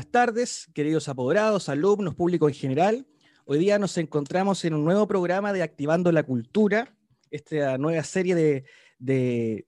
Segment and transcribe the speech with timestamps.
[0.00, 3.06] Buenas tardes, queridos apoderados, alumnos, público en general.
[3.44, 6.96] Hoy día nos encontramos en un nuevo programa de Activando la Cultura,
[7.30, 8.64] esta nueva serie
[8.98, 9.66] de,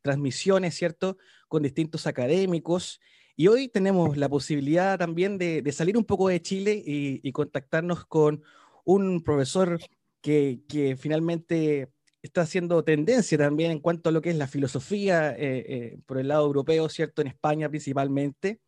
[0.00, 1.18] transmisiones, ¿cierto?,
[1.48, 2.98] con distintos académicos.
[3.36, 8.42] Y hoy tenemos la posibilidad también de, salir un poco de Chile y, contactarnos con
[8.84, 9.78] un profesor
[10.22, 11.90] que, finalmente
[12.22, 15.36] está haciendo tendencia también en cuanto a lo que es la filosofía eh,
[15.68, 17.20] eh, por el lado europeo, ¿cierto?
[17.20, 18.62] En España principalmente.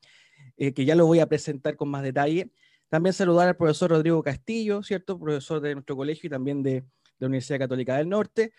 [0.57, 2.51] Eh, que ya lo voy a presentar con más detalle.
[2.89, 5.19] También saludar al profesor Rodrigo Castillo, ¿cierto?
[5.19, 6.85] Profesor de nuestro colegio y también de,
[7.19, 8.53] la Universidad Católica del Norte.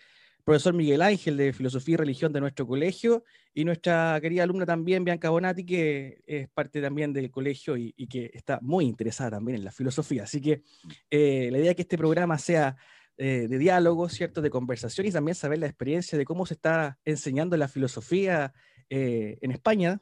[0.44, 3.24] Profesor Miguel Ángel de Filosofía y Religión de nuestro colegio.
[3.52, 8.30] Y nuestra querida alumna también, Bianca Bonati, que es parte también del colegio y, que
[8.32, 10.24] está muy interesada también en la filosofía.
[10.24, 10.62] Así que
[11.10, 12.76] eh, la idea es que este programa sea
[13.16, 14.40] eh, de diálogo, ¿cierto?
[14.40, 18.52] De conversación y también saber la experiencia de cómo se está enseñando la filosofía
[18.88, 20.00] en España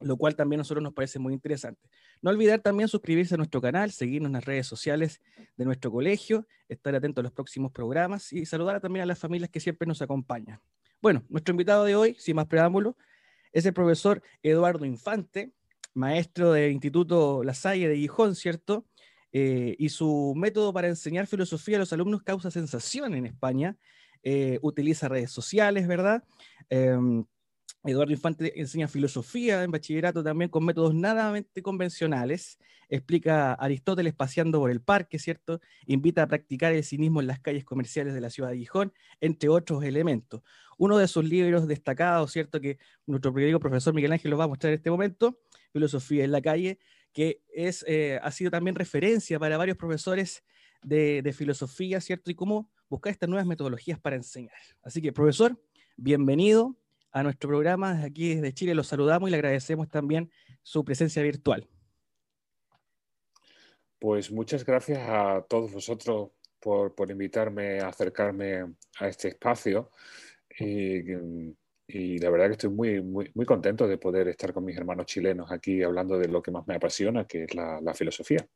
[0.00, 1.88] lo cual también a nosotros nos parece muy interesante.
[2.20, 5.20] No olvidar también suscribirse a nuestro canal, seguirnos en las redes sociales
[5.56, 9.50] de nuestro colegio, estar atento a los próximos programas y saludar también a las familias
[9.50, 10.60] que siempre nos acompañan.
[11.00, 12.96] Bueno, nuestro invitado de hoy, sin más preámbulo,
[13.52, 15.52] es el profesor Eduardo Infante,
[15.94, 18.86] maestro del Instituto La Salle de Gijón, ¿cierto?
[19.32, 23.76] Eh, y su método para enseñar filosofía a los alumnos causa sensación en España.
[24.22, 26.24] Eh, utiliza redes sociales, ¿verdad?
[26.68, 27.24] Em,
[27.84, 32.58] Eduardo Infante enseña filosofía en bachillerato también con métodos nada convencionales.
[32.88, 35.60] Explica Aristóteles paseando por el parque, ¿cierto?
[35.86, 39.50] Invita a practicar el cinismo en las calles comerciales de la ciudad de Gijón, entre
[39.50, 40.42] otros elementos.
[40.78, 42.60] Uno de sus libros destacados, ¿cierto?
[42.60, 45.40] Que nuestro querido profesor Miguel Ángel lo va a mostrar en este momento,
[45.72, 46.78] Filosofía en la calle,
[47.12, 50.42] que es, eh, ha sido también referencia para varios profesores
[50.82, 52.30] de, de filosofía, ¿cierto?
[52.30, 54.56] Y cómo buscar estas nuevas metodologías para enseñar.
[54.82, 55.60] Así que, profesor,
[55.96, 56.76] bienvenido
[57.14, 57.94] a nuestro programa.
[57.94, 60.30] Desde aquí, desde Chile, los saludamos y le agradecemos también
[60.62, 61.66] su presencia virtual.
[63.98, 69.90] Pues muchas gracias a todos vosotros por, invitarme a acercarme a este espacio.
[70.58, 75.06] Y, la verdad que estoy muy, muy, muy, contento de poder estar con mis hermanos
[75.06, 78.46] chilenos aquí hablando de lo que más me apasiona, que es la, filosofía.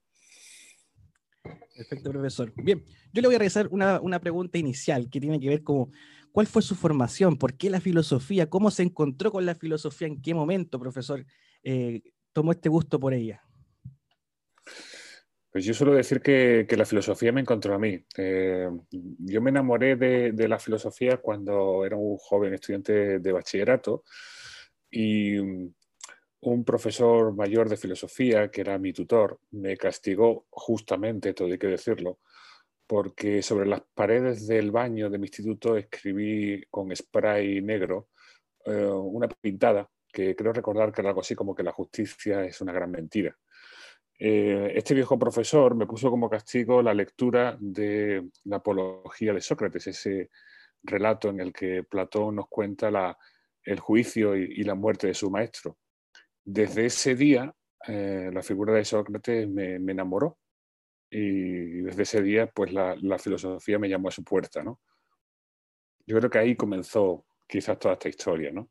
[1.76, 2.52] Perfecto, profesor.
[2.56, 5.92] Bien, yo le voy a realizar una, una pregunta inicial que tiene que ver con
[6.32, 7.36] ¿Cuál fue su formación?
[7.36, 8.48] ¿Por qué la filosofía?
[8.48, 10.08] ¿Cómo se encontró con la filosofía?
[10.08, 11.24] ¿En qué momento, profesor,
[11.62, 12.02] eh,
[12.32, 13.42] tomó este gusto por ella?
[15.50, 18.04] Pues yo suelo decir que, la filosofía me encontró a mí.
[18.16, 24.04] Eh, yo me enamoré de, la filosofía cuando era un joven estudiante de bachillerato
[24.90, 25.38] y
[26.40, 31.66] un profesor mayor de filosofía, que era mi tutor, me castigó justamente, todo hay que
[31.66, 32.20] decirlo,
[32.86, 38.08] porque sobre las paredes del baño de mi instituto escribí con spray negro
[38.64, 42.60] eh, una pintada que creo recordar que era algo así como que la justicia es
[42.60, 43.36] una gran mentira.
[44.18, 49.86] Eh, este viejo profesor me puso como castigo la lectura de la apología de Sócrates,
[49.86, 50.30] ese
[50.82, 53.16] relato en el que Platón nos cuenta
[53.62, 55.78] el juicio y, la muerte de su maestro.
[56.50, 57.54] Desde ese día,
[57.86, 60.38] eh, la figura de Sócrates me, enamoró
[61.10, 64.80] y desde ese día, pues la, filosofía me llamó a su puerta, ¿no?
[66.06, 68.70] Yo creo que ahí comenzó quizás toda esta historia, ¿no?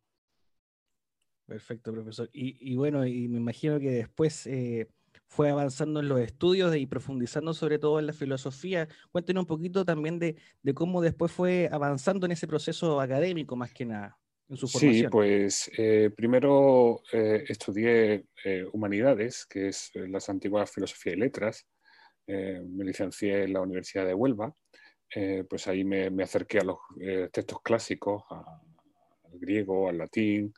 [1.46, 2.28] Perfecto, profesor.
[2.34, 4.90] Y, bueno, y me imagino que después eh,
[5.28, 8.88] fue avanzando en los estudios y profundizando sobre todo en la filosofía.
[9.12, 10.36] Cuéntenos un poquito también de,
[10.74, 14.18] cómo después fue avanzando en ese proceso académico más que nada.
[14.50, 14.94] En su formación.
[14.94, 21.68] Sí, pues eh, primero eh, estudié eh, humanidades, que es las antiguas filosofía y letras.
[22.28, 24.54] me licencié en la Universidad de Huelva.
[25.50, 26.78] pues ahí me, me, acerqué a los
[27.32, 30.54] textos clásicos, al griego, al latín,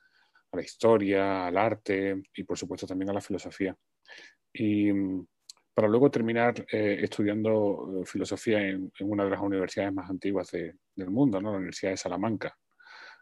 [0.52, 3.76] a la historia, al arte y por supuesto también a la filosofía
[4.54, 5.26] y mm,
[5.74, 11.10] para luego terminar eh, estudiando eh, filosofía en, una de las universidades más antiguas del
[11.10, 11.52] mundo, ¿no?
[11.52, 12.58] la Universidad de Salamanca,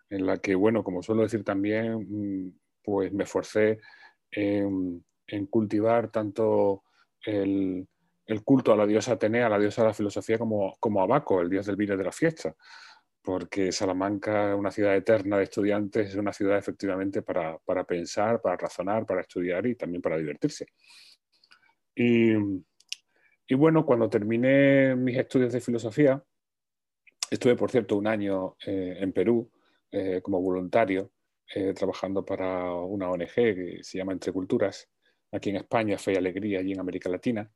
[0.09, 3.80] en la que, bueno, como suelo decir también, mm, pues me esforcé
[4.31, 5.04] en,
[5.50, 6.83] cultivar tanto
[7.25, 7.88] el,
[8.44, 11.42] culto a la diosa Atenea, a la diosa de la filosofía, como, como a Baco,
[11.42, 12.56] el dios del vino de la fiesta,
[13.21, 18.42] porque Salamanca es una ciudad eterna de estudiantes, es una ciudad efectivamente para, para pensar,
[18.42, 20.68] para razonar, para estudiar y también para divertirse.
[22.00, 26.24] Y, bueno, cuando terminé mis estudios de filosofía,
[27.31, 29.51] estuve, por cierto, un año eh, en Perú
[29.92, 31.12] eh, como voluntario,
[31.54, 34.89] eh, trabajando para una ONG que se llama Entre Culturas,
[35.31, 37.50] aquí en España, Fe y Alegría, allí en América Latina.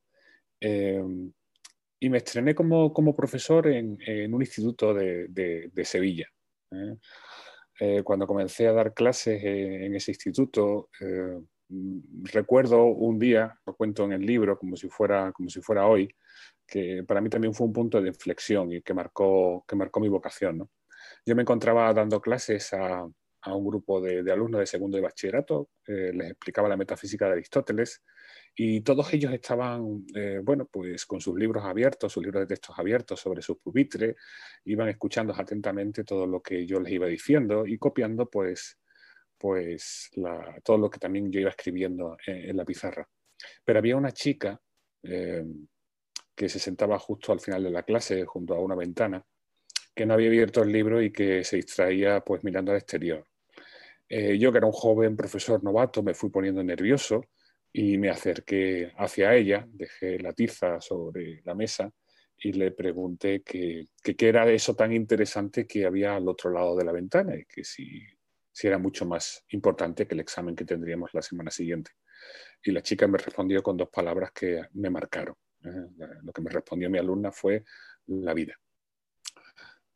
[1.99, 6.27] y me estrené como, como profesor en, en, un instituto de, de, de Sevilla.
[8.03, 10.89] cuando comencé a dar clases en ese instituto,
[11.71, 15.87] Mm, recuerdo un día, lo cuento en el libro como si fuera, como si fuera
[15.87, 16.13] hoy,
[16.67, 20.09] que para mí también fue un punto de inflexión y que marcó, que marcó mi
[20.09, 20.57] vocación.
[20.59, 20.69] ¿no?
[21.25, 25.69] Yo me encontraba dando clases a, un grupo de, de, alumnos de segundo de bachillerato,
[25.87, 28.03] eh, les explicaba la metafísica de Aristóteles
[28.55, 32.77] y todos ellos estaban, eh, bueno, pues con sus libros abiertos, sus libros de textos
[32.77, 34.15] abiertos sobre sus pupitres,
[34.65, 38.77] iban escuchando atentamente todo lo que yo les iba diciendo y copiando, pues,
[39.37, 40.11] pues
[40.63, 43.07] todo lo que también yo iba escribiendo en, la pizarra.
[43.63, 44.61] Pero había una chica
[45.03, 45.43] eh,
[46.35, 49.25] que se sentaba justo al final de la clase, junto a una ventana,
[49.95, 53.25] que no había abierto el libro y que se distraía pues mirando al exterior.
[54.09, 57.25] Eh, yo, que era un joven profesor novato, me fui poniendo nervioso
[57.71, 61.91] y me acerqué hacia ella, dejé la tiza sobre la mesa
[62.37, 63.87] y le pregunté qué
[64.19, 68.01] era eso tan interesante que había al otro lado de la ventana y que si
[68.51, 71.91] si era mucho más importante que el examen que tendríamos la semana siguiente.
[72.63, 75.35] Y la chica me respondió con dos palabras que me marcaron.
[75.63, 75.87] ¿eh?
[76.21, 77.63] Lo que me respondió mi alumna fue
[78.07, 78.53] la vida.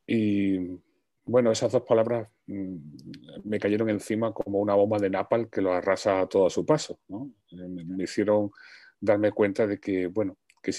[0.08, 0.80] Y
[1.26, 2.76] bueno, esas dos palabras mm,
[3.44, 6.66] me cayeron encima como una bomba de napal que lo arrasa a todo a su
[6.66, 7.00] paso.
[7.10, 8.52] Eh, me, hicieron
[9.00, 10.72] darme cuenta de que, bueno, que,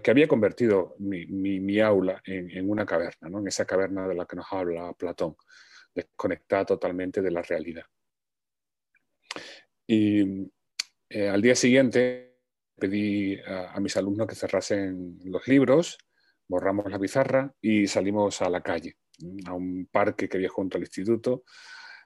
[0.00, 3.40] que, había convertido mi, aula en, una caverna, ¿no?
[3.40, 5.36] en esa caverna de la que nos habla Platón
[5.94, 7.84] desconectada totalmente de la realidad.
[9.86, 10.50] Y
[11.08, 12.38] eh, al día siguiente
[12.76, 15.98] pedí a, mis alumnos que cerrasen los libros,
[16.52, 18.96] borramos la pizarra y salimos a la calle,
[19.46, 21.44] a un parque que había junto al instituto.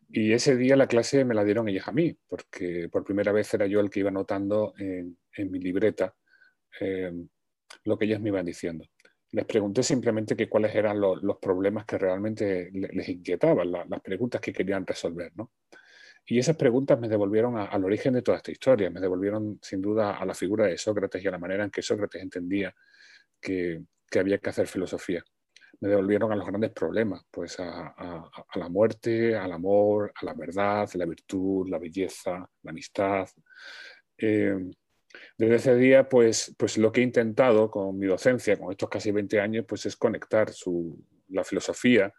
[0.08, 3.52] Y ese día la clase me la dieron ellas a mí, porque por primera vez
[3.52, 5.18] era yo el que iba notando en,
[5.50, 6.14] mi libreta
[6.80, 7.12] eh,
[7.84, 8.86] lo que ellas me iban diciendo
[9.32, 14.52] les pregunté simplemente que cuáles eran los, problemas que realmente les inquietaban, las preguntas que
[14.52, 15.32] querían resolver.
[15.34, 15.52] ¿no?
[16.24, 20.16] Y esas preguntas me devolvieron al origen de toda esta historia, me devolvieron sin duda
[20.16, 22.74] a la figura de Sócrates y a la manera en que Sócrates entendía
[23.40, 23.82] que,
[24.14, 25.22] había que hacer filosofía.
[25.80, 30.88] Me devolvieron a los grandes problemas, pues a, la muerte, al amor, a la verdad,
[30.94, 33.28] la virtud, la belleza, la amistad.
[34.16, 34.56] Eh,
[35.36, 39.10] desde ese día, pues, pues lo que he intentado con mi docencia, con estos casi
[39.10, 40.50] 20 años, pues es conectar
[41.28, 42.12] la filosofía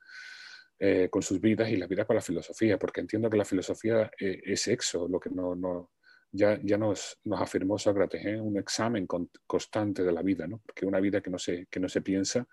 [0.80, 4.12] eh, con sus vidas y la vida con la filosofía, porque entiendo que la filosofía
[4.20, 5.90] eh, es eso, lo que no,
[6.32, 8.40] ya, ya nos, nos, afirmó Sócrates, ¿eh?
[8.40, 9.08] un examen
[9.46, 10.60] constante de la vida, ¿no?
[10.66, 12.48] porque una vida que no, se, que no se piensa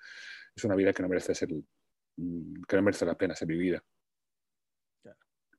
[0.54, 3.82] es una vida que no merece, ser, mm, que no merece la pena ser vivida.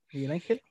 [0.09, 0.63] ¿Y el ángel?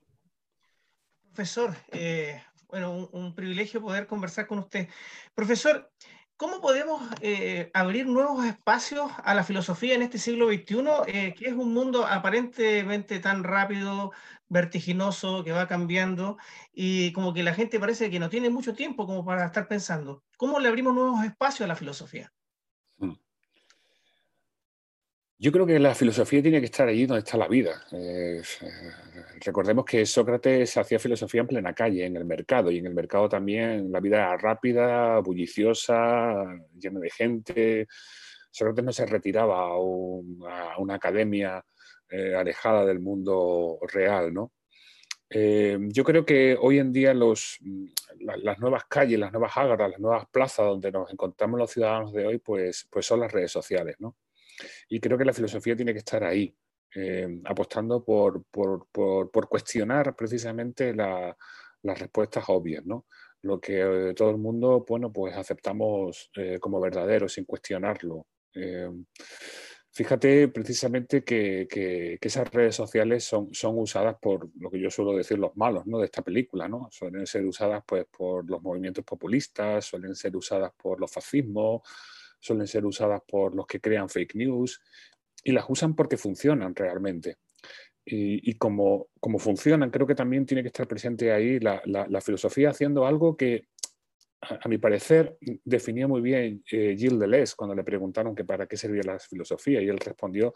[1.35, 1.75] profesor.
[1.91, 4.87] Eh, bueno, un, privilegio poder conversar con usted.
[5.35, 5.91] Profesor,
[6.37, 11.47] ¿cómo podemos eh, abrir nuevos espacios a la filosofía en este siglo XXI, eh, que
[11.47, 14.11] es un mundo aparentemente tan rápido,
[14.47, 16.37] vertiginoso, que va cambiando
[16.73, 20.23] y como que la gente parece que no tiene mucho tiempo como para estar pensando?
[20.37, 22.31] ¿Cómo le abrimos nuevos espacios a la filosofía?
[22.97, 23.13] Hmm.
[25.45, 27.85] Yo creo que la filosofía tiene que estar allí donde está la vida.
[27.91, 28.41] Eh,
[29.41, 33.29] recordemos que Sócrates hacía filosofía en plena calle, en el mercado, y en el mercado
[33.29, 37.87] también la vida era rápida, bulliciosa, llena de gente.
[38.49, 39.77] Sócrates no se retiraba a,
[40.79, 41.63] una academia
[42.09, 44.51] eh, alejada del mundo real, ¿no?
[45.29, 47.59] Eh, yo creo que hoy en día las
[48.57, 52.39] nuevas calles, las nuevas ágaras, las nuevas plazas donde nos encontramos los ciudadanos de hoy,
[52.39, 54.15] pues, pues son las redes sociales, ¿no?
[54.89, 56.55] Y creo que la filosofía tiene que estar ahí,
[56.95, 58.45] eh, apostando por,
[59.49, 63.05] cuestionar precisamente las respuestas obvias, ¿no?
[63.41, 68.27] Lo que eh, todo el mundo, bueno, pues aceptamos eh, como verdadero, sin cuestionarlo.
[69.91, 75.37] fíjate precisamente que, esas redes sociales son, son usadas por lo que yo suelo decir
[75.37, 75.99] los malos ¿no?
[75.99, 76.87] de esta película, ¿no?
[76.91, 81.81] Suelen ser usadas pues, por los movimientos populistas, suelen ser usadas por los fascismos,
[82.45, 84.79] suelen ser usadas por los que crean fake news
[85.43, 87.37] y las usan porque funcionan realmente.
[88.07, 93.07] Y, como, como, funcionan, creo que también tiene que estar presente ahí la, filosofía haciendo
[93.07, 93.67] algo que,
[94.41, 98.77] a, mi parecer, definía muy bien eh, Gilles Deleuze cuando le preguntaron que para qué
[98.77, 100.53] servía la filosofía y él respondió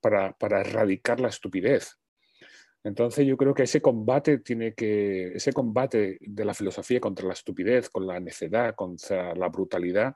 [0.00, 1.98] para, para erradicar la estupidez.
[2.82, 7.34] Entonces yo creo que ese combate tiene que, ese combate de la filosofía contra la
[7.34, 10.14] estupidez, con la necedad, contra la brutalidad,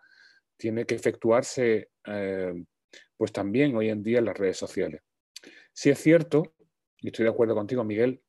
[0.61, 2.65] tiene que efectuarse eh,
[3.17, 5.03] pues también hoy en día en las redes sociales.
[5.73, 6.55] Sí es cierto,
[6.99, 8.23] y estoy de acuerdo contigo, Miguel,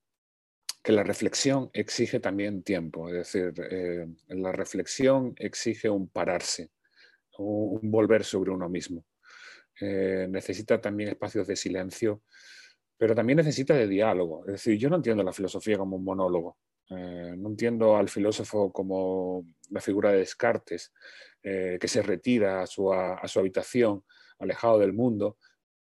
[0.82, 6.72] que la reflexión exige también tiempo, es decir, eh, la reflexión exige un pararse,
[7.38, 9.06] un, volver sobre uno mismo.
[9.80, 12.24] Eh, necesita también espacios de silencio,
[12.98, 14.46] pero también necesita de diálogo.
[14.46, 16.58] Es decir, yo no entiendo la filosofía como un monólogo.
[16.90, 20.92] No entiendo al filósofo como la figura de Descartes,
[21.44, 24.04] eh, que se retira a su, habitación,
[24.40, 25.38] alejado del mundo,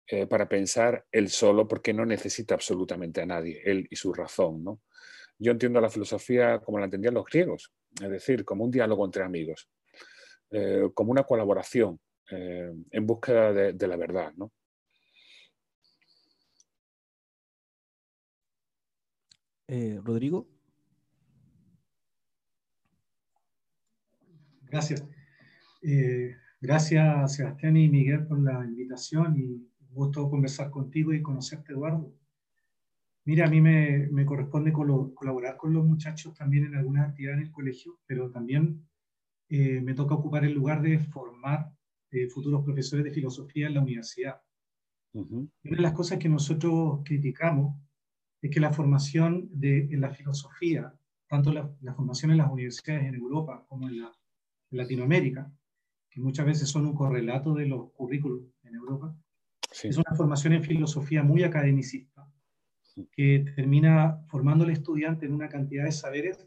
[0.08, 4.64] eh, para pensar él solo, porque no necesita absolutamente a nadie, él y su razón.
[4.64, 4.82] ¿no?
[5.38, 9.24] Yo entiendo la filosofía como la entendían los griegos, es decir, como un diálogo entre
[9.24, 9.70] amigos,
[10.94, 12.00] como una colaboración
[12.30, 14.34] en búsqueda de, de la verdad.
[14.36, 14.52] ¿no?
[20.04, 20.48] Rodrigo.
[24.70, 25.04] Gracias.
[25.82, 31.74] Eh, gracias, Sebastián y Miguel, por la invitación y un gusto conversar contigo y conocerte,
[31.74, 32.14] Eduardo.
[33.26, 37.48] Mira, a mí me, me corresponde colaborar con los muchachos también en algunas actividades en
[37.48, 38.88] el colegio, pero también
[39.50, 41.72] eh, me toca ocupar el lugar de formar
[42.12, 44.42] eh, futuros profesores de filosofía en la universidad.
[45.14, 47.76] Una de las cosas que nosotros criticamos
[48.42, 50.94] es que la formación de, en la filosofía,
[51.28, 54.12] tanto la, la formación en las universidades en Europa como en la
[54.72, 55.52] Latinoamérica,
[56.12, 59.16] que muchas veces son un correlato de los currículos en Europa,
[59.84, 62.28] es una formación en filosofía muy academicista,
[63.14, 66.46] que termina formando al estudiante en una cantidad de saberes,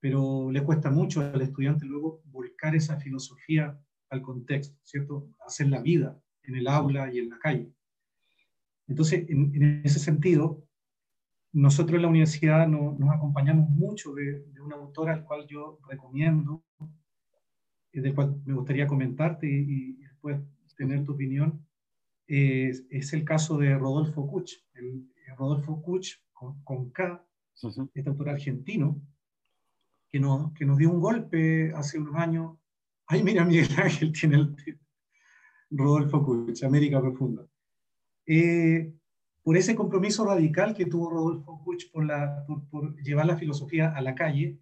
[0.00, 5.28] pero le cuesta mucho al estudiante luego volcar esa filosofía al contexto, ¿cierto?
[5.46, 7.72] Hacer la vida en el aula y en la calle.
[8.88, 10.66] Entonces, en, ese sentido,
[11.52, 16.64] nosotros en la universidad nos acompañamos mucho de, de, un autor al cual yo recomiendo,
[17.92, 20.40] del cual me gustaría comentarte y, después
[20.76, 21.66] tener tu opinión,
[22.26, 24.52] es, es, el caso de Rodolfo Kuch.
[24.74, 27.24] El, Rodolfo Kuch, con, K,
[27.94, 29.00] este autor argentino,
[30.08, 32.56] que, no, que nos dio un golpe hace unos años.
[33.06, 34.56] Ay, mira, Miguel Ángel tiene el
[35.70, 37.46] Rodolfo Kuch, América Profunda.
[38.26, 38.92] Eh,
[39.42, 43.94] por ese compromiso radical que tuvo Rodolfo Kuch por, la, por, por llevar la filosofía
[43.94, 44.58] a la calle,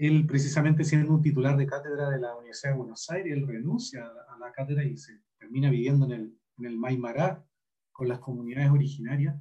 [0.00, 4.02] él precisamente siendo un titular de cátedra de la Universidad de Buenos Aires, él renuncia
[4.02, 7.44] a la, cátedra y se termina viviendo en el, en el Maimará
[7.92, 9.36] con las comunidades originarias,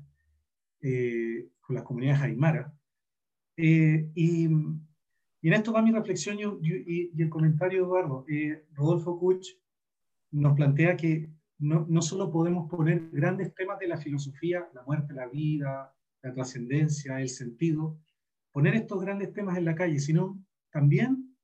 [0.82, 2.74] eh, con las comunidades aymara.
[3.56, 8.26] Eh, y, y, en esto va mi reflexión y, y, el comentario, Eduardo.
[8.28, 9.48] Eh, Rodolfo Kuch
[10.32, 15.14] nos plantea que no, no solo podemos poner grandes temas de la filosofía, la muerte,
[15.14, 17.98] la vida, la trascendencia, el sentido,
[18.52, 20.38] poner estos grandes temas en la calle, sino
[20.72, 21.36] también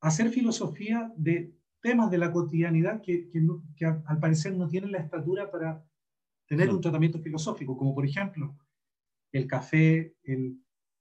[0.00, 3.30] hacer filosofía de temas de la cotidianidad que,
[4.06, 5.84] al parecer no tienen la estatura para
[6.46, 8.56] tener un tratamiento filosófico, como por ejemplo
[9.32, 10.60] el café, el,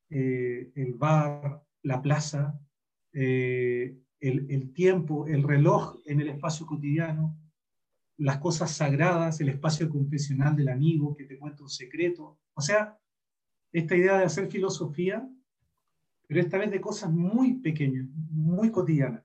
[0.09, 2.59] eh, el bar, la plaza,
[3.13, 7.37] eh, el, el, tiempo, el reloj en el espacio cotidiano,
[8.17, 12.39] las cosas sagradas, el espacio confesional del amigo que te cuenta un secreto.
[12.53, 12.97] O sea,
[13.71, 15.29] esta idea de hacer filosofía,
[16.27, 19.23] pero esta vez de cosas muy pequeñas, muy cotidianas.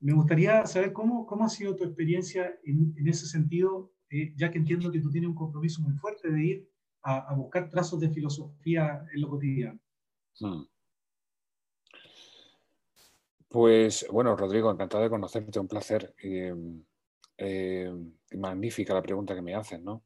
[0.00, 4.50] Me gustaría saber cómo, cómo ha sido tu experiencia en, en ese sentido, eh, ya
[4.50, 6.68] que entiendo que tú tienes un compromiso muy fuerte de ir
[7.02, 9.80] a, a buscar trazos de filosofía en lo cotidiano.
[10.40, 10.64] Hmm.
[13.48, 16.12] Pues bueno, Rodrigo, encantado de conocerte, un placer.
[16.20, 16.52] Eh,
[17.36, 17.92] eh,
[18.36, 20.04] magnífica la pregunta que me haces, ¿no?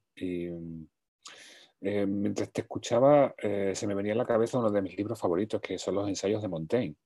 [1.81, 5.21] Eh, mientras te escuchaba, eh, se me venía a la cabeza uno de mis libros
[5.21, 6.97] favoritos, que son los ensayos de Montaigne.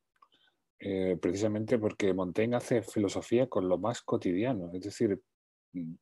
[1.20, 5.20] precisamente porque Montaigne hace filosofía con lo más cotidiano, es decir,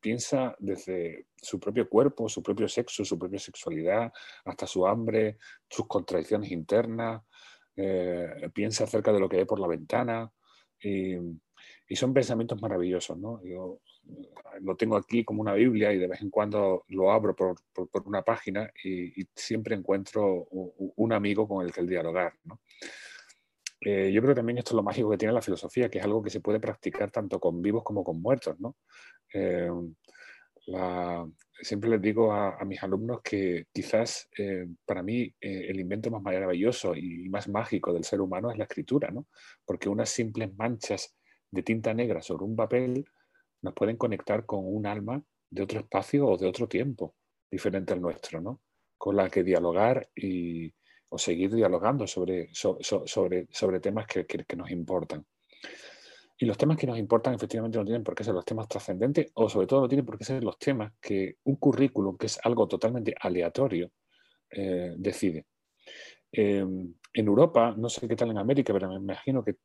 [0.00, 4.12] piensa desde su propio cuerpo, su propio sexo, su propia sexualidad,
[4.44, 5.36] hasta su hambre,
[5.68, 7.22] sus contradicciones internas,
[8.54, 10.32] piensa acerca de lo que ve por la ventana.
[10.82, 11.14] Y,
[11.88, 13.42] y son pensamientos maravillosos, ¿no?
[13.44, 13.80] Yo
[14.62, 18.06] lo tengo aquí como una Biblia y de vez en cuando lo abro por, por,
[18.06, 22.34] una página y, siempre encuentro un amigo con el que el dialogar.
[22.44, 22.60] ¿no?
[23.80, 26.04] Eh, yo creo que también esto es lo mágico que tiene la filosofía, que es
[26.04, 28.58] algo que se puede practicar tanto con vivos como con muertos.
[28.60, 28.76] ¿no?
[29.32, 29.70] Eh,
[31.62, 36.94] siempre les digo a, mis alumnos que quizás eh, para mí el invento más maravilloso
[36.94, 39.26] y más mágico del ser humano es la escritura, ¿no?
[39.64, 41.16] porque unas simples manchas
[41.50, 43.04] de tinta negra sobre un papel
[43.62, 47.14] nos pueden conectar con un alma de otro espacio o de otro tiempo
[47.50, 48.60] diferente al nuestro, ¿no?
[48.96, 50.72] con la que dialogar y,
[51.08, 55.26] o seguir dialogando sobre, sobre, sobre temas que, que, nos importan.
[56.38, 59.30] Y los temas que nos importan efectivamente no tienen por qué ser los temas trascendentes
[59.34, 62.38] o sobre todo no tienen por qué ser los temas que un currículum, que es
[62.44, 63.90] algo totalmente aleatorio,
[64.50, 65.46] eh, decide.
[66.32, 66.58] Eh,
[67.12, 69.56] en Europa, no sé qué tal en América, pero me imagino que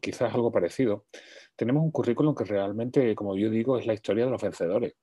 [0.00, 1.06] quizás algo parecido,
[1.54, 4.94] tenemos un currículum que realmente, como yo digo, es la historia de los vencedores.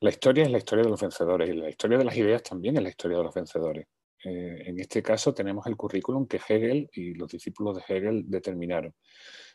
[0.00, 2.76] La historia es la historia de los vencedores y la historia de las ideas también
[2.76, 3.86] es la historia de los vencedores.
[4.24, 8.94] Eh, en este caso tenemos el currículum que Hegel y los discípulos de Hegel determinaron.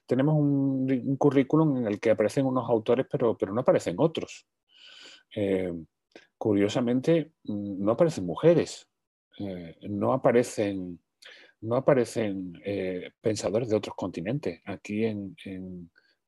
[0.05, 4.45] Tenemos un, currículum en el que aparecen unos autores, pero, pero no aparecen otros.
[5.35, 5.73] Eh,
[6.37, 8.89] curiosamente, mm, no aparecen mujeres,
[9.39, 10.99] eh, no aparecen
[11.63, 14.61] no aparecen eh, pensadores de otros continentes.
[14.65, 15.35] Aquí, en,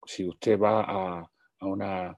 [0.05, 2.17] si usted va a, una,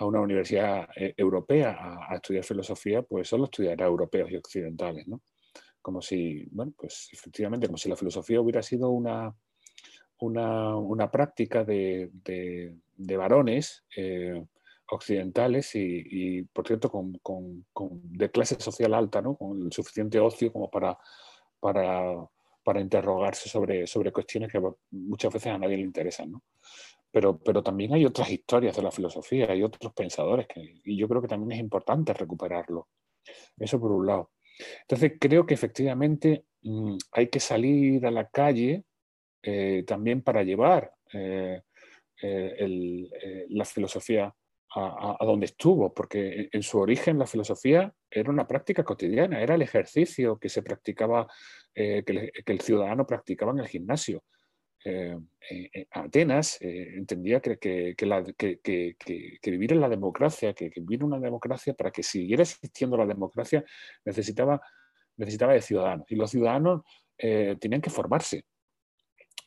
[0.00, 5.22] universidad eh, europea a, estudiar filosofía, pues solo estudiará europeos y occidentales, ¿no?
[5.80, 9.32] Como si, bueno, pues efectivamente, como si la filosofía hubiera sido una,
[10.18, 12.10] una, práctica de,
[12.96, 14.44] varones eh,
[14.90, 17.64] occidentales y, por cierto, con,
[18.02, 19.36] de clase social alta, ¿no?
[19.36, 20.98] Con el suficiente ocio como para,
[21.60, 22.28] para
[22.62, 26.32] para interrogarse sobre, sobre cuestiones que muchas veces a nadie le interesan.
[26.32, 26.42] ¿no?
[27.10, 31.08] Pero, pero también hay otras historias de la filosofía, hay otros pensadores que, y yo
[31.08, 32.88] creo que también es importante recuperarlo.
[33.56, 34.32] Eso por un lado.
[34.82, 38.84] Entonces creo que efectivamente mm, hay que salir a la calle
[39.42, 41.62] eh, también para llevar eh,
[42.20, 44.34] eh, la filosofía
[44.74, 49.54] a, a, donde estuvo, porque en su origen la filosofía era una práctica cotidiana, era
[49.54, 51.26] el ejercicio que se practicaba
[51.80, 54.24] eh, que, el ciudadano practicaba en el gimnasio.
[54.84, 55.16] Eh,
[55.48, 57.94] eh, Atenas entendía que, que,
[59.44, 63.64] vivir en la democracia, que, vivir una democracia, para que siguiera existiendo la democracia,
[64.04, 64.60] necesitaba,
[65.16, 66.06] necesitaba de ciudadanos.
[66.08, 66.82] Y los ciudadanos
[67.16, 68.44] tenían que formarse.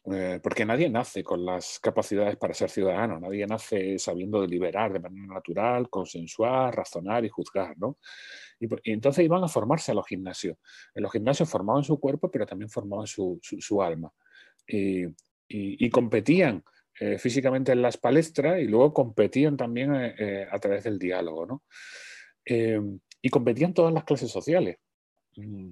[0.04, 5.28] Porque nadie nace con las capacidades para ser ciudadano, nadie nace sabiendo deliberar de manera
[5.28, 7.98] natural, consensuar, razonar y juzgar, ¿no?
[8.62, 10.58] Y, entonces iban a formarse a los gimnasios.
[10.94, 13.40] En los gimnasios formaban su cuerpo, pero también formaban su,
[13.82, 14.12] alma.
[14.68, 16.64] Y, competían
[17.00, 21.46] eh, físicamente en las palestras y luego competían también eh, eh, a través del diálogo.
[21.46, 21.64] ¿no?
[23.24, 24.78] y competían todas las clases sociales.
[25.36, 25.72] Mm.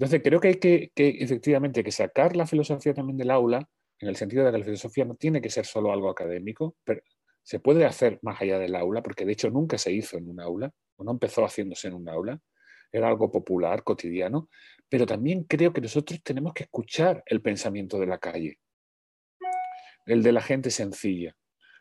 [0.00, 4.16] Entonces creo que hay que, efectivamente que sacar la filosofía también del aula, en el
[4.16, 7.02] sentido de que la filosofía no tiene que ser solo algo académico, pero
[7.42, 10.40] se puede hacer más allá del aula, porque de hecho nunca se hizo en un
[10.40, 10.72] aula
[11.04, 12.40] no empezó haciéndose en un aula,
[12.90, 14.48] era algo popular, cotidiano,
[14.88, 18.58] pero también creo que nosotros tenemos que escuchar el pensamiento de la calle,
[20.06, 21.36] el de la gente sencilla.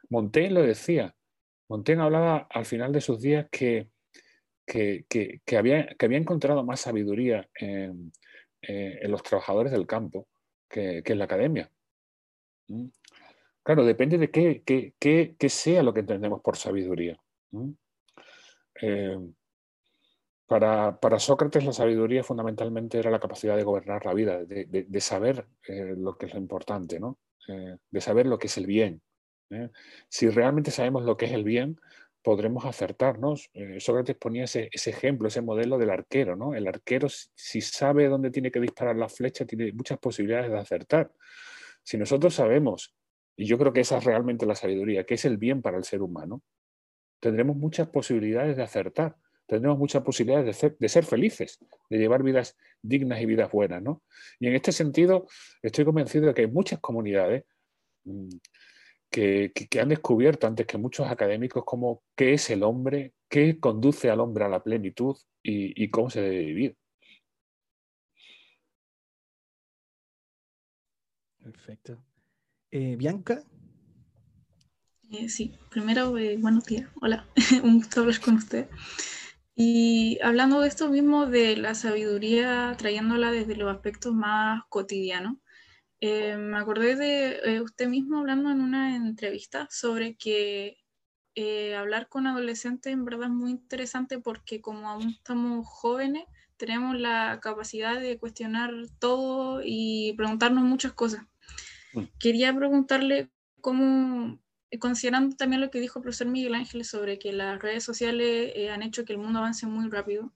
[0.09, 1.15] Montaigne lo decía,
[1.69, 3.89] Montaigne hablaba al final de sus días que,
[4.69, 8.11] que, había, encontrado más sabiduría en,
[8.61, 10.27] eh, los trabajadores del campo
[10.69, 11.71] que, en la academia.
[12.67, 12.87] ¿Mm?
[13.63, 17.19] Claro, depende de qué, sea lo que entendemos por sabiduría.
[18.81, 19.17] Eh,
[20.45, 25.95] Para, Sócrates la sabiduría fundamentalmente era la capacidad de gobernar la vida, de, saber eh,
[25.97, 27.17] lo que es lo importante, ¿no?
[27.89, 29.01] De saber lo que es el bien.
[30.07, 31.79] Si realmente sabemos lo que es el bien,
[32.29, 33.49] podremos acertarnos.
[33.79, 36.35] Sócrates ponía ese, ese, ejemplo, ese modelo del arquero.
[36.35, 36.53] ¿no?
[36.53, 41.11] El arquero, si sabe dónde tiene que disparar la flecha, tiene muchas posibilidades de acertar.
[41.81, 42.95] Si nosotros sabemos,
[43.35, 45.83] y yo creo que esa es realmente la sabiduría, que es el bien para el
[45.85, 46.43] ser humano,
[47.19, 49.15] tendremos muchas posibilidades de acertar
[49.47, 51.57] tendremos muchas posibilidades de ser, de ser, felices,
[51.89, 53.81] de llevar vidas dignas y vidas buenas.
[53.81, 54.03] ¿no?
[54.39, 55.25] Y en este sentido,
[55.63, 57.45] estoy convencido de que hay muchas comunidades
[59.09, 64.09] que, que, han descubierto antes que muchos académicos cómo qué es el hombre, qué conduce
[64.09, 66.77] al hombre a la plenitud y, y cómo se debe vivir.
[71.41, 72.03] Perfecto.
[72.71, 73.43] Eh, Bianca.
[75.11, 76.87] Eh, sí, primero, eh, buenos días.
[77.01, 77.25] Hola,
[77.63, 78.67] un gusto hablar con usted.
[79.55, 85.37] Y hablando de esto mismo, de la sabiduría, trayéndola desde los aspectos más cotidianos,
[86.01, 90.77] eh, me acordé de eh, usted mismo hablando en una entrevista sobre que
[91.35, 96.25] eh, hablar con adolescentes en verdad es muy interesante porque como aún estamos jóvenes,
[96.57, 101.25] tenemos la capacidad de cuestionar todo y preguntarnos muchas cosas.
[101.93, 102.03] Mm.
[102.19, 103.29] Quería preguntarle
[103.61, 104.39] cómo,
[104.79, 108.69] considerando también lo que dijo el profesor Miguel Ángel sobre que las redes sociales eh,
[108.69, 110.33] han hecho que el mundo avance muy rápido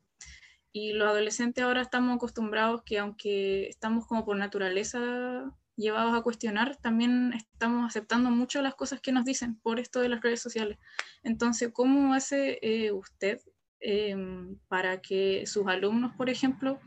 [0.73, 6.75] y los adolescentes ahora estamos acostumbrados que aunque estamos como por naturaleza llevados a cuestionar,
[6.77, 10.79] también estamos aceptando mucho las cosas que nos dicen por esto de las redes sociales.
[11.23, 13.39] Entonces, ¿cómo hace eh, usted
[13.79, 16.79] em, para que sus alumnos, por ejemplo,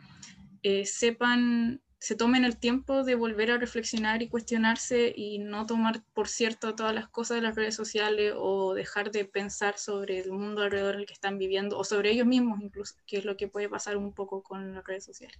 [0.62, 6.02] eh, sepan se tomen el tiempo de volver a reflexionar y cuestionarse y no tomar
[6.12, 10.30] por cierto todas las cosas de las redes sociales o dejar de pensar sobre el
[10.30, 13.48] mundo alrededor del que están viviendo o sobre ellos mismos incluso, que es lo que
[13.48, 15.38] puede pasar un poco con las redes sociales.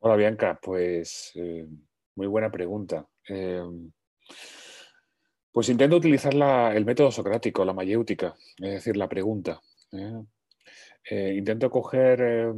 [0.00, 1.66] Hola Bianca, pues eh,
[2.16, 3.08] muy buena pregunta.
[3.26, 3.62] Eh,
[5.50, 6.34] pues intento utilizar
[6.74, 9.60] el método socrático, la mayéutica, es decir, la pregunta.
[9.92, 11.34] ¿eh?
[11.36, 12.54] intento coger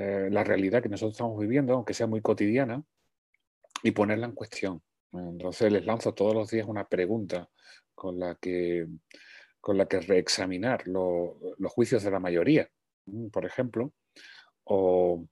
[0.00, 2.84] eh, la realidad que nosotros estamos viviendo, aunque sea muy cotidiana,
[3.82, 4.80] y ponerla en cuestión.
[5.12, 7.48] Entonces les lanzo todos los días una pregunta
[7.96, 8.86] con la que,
[9.60, 12.68] con la que reexaminar los juicios de la mayoría,
[13.32, 13.92] por ejemplo,
[14.64, 15.26] o,